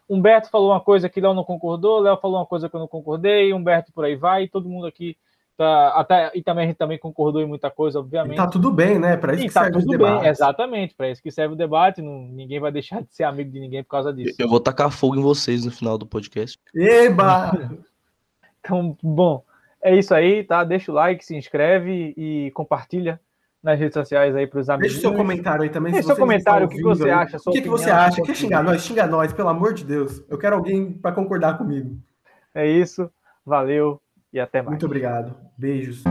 [0.09, 2.89] Humberto falou uma coisa que Léo não concordou, Léo falou uma coisa que eu não
[2.89, 5.17] concordei, Humberto por aí vai, todo mundo aqui
[5.57, 5.89] tá.
[5.91, 8.35] Até, e também a gente também concordou em muita coisa, obviamente.
[8.35, 9.17] E tá tudo bem, né?
[9.17, 10.21] Para isso e que tá serve tudo o debate.
[10.21, 12.03] Bem, exatamente, para isso que serve o debate.
[12.03, 14.37] Não, ninguém vai deixar de ser amigo de ninguém por causa disso.
[14.39, 16.59] Eu vou tacar fogo em vocês no final do podcast.
[16.75, 17.53] Eba!
[18.61, 19.43] então, bom,
[19.83, 20.65] é isso aí, tá?
[20.65, 23.21] Deixa o like, se inscreve e compartilha
[23.65, 24.93] nas redes sociais aí para os amigos.
[24.93, 25.91] Deixa seu comentário aí também.
[25.91, 27.39] Deixa seu comentário, o que você acha?
[27.47, 28.23] O que, que você acha?
[28.23, 28.83] Quer xingar nós?
[28.83, 30.23] Xinga nós, pelo amor de Deus.
[30.29, 31.99] Eu quero alguém para concordar comigo.
[32.55, 33.11] É isso.
[33.45, 34.01] Valeu
[34.31, 34.73] e até mais.
[34.73, 35.35] Muito obrigado.
[35.57, 36.05] Beijos.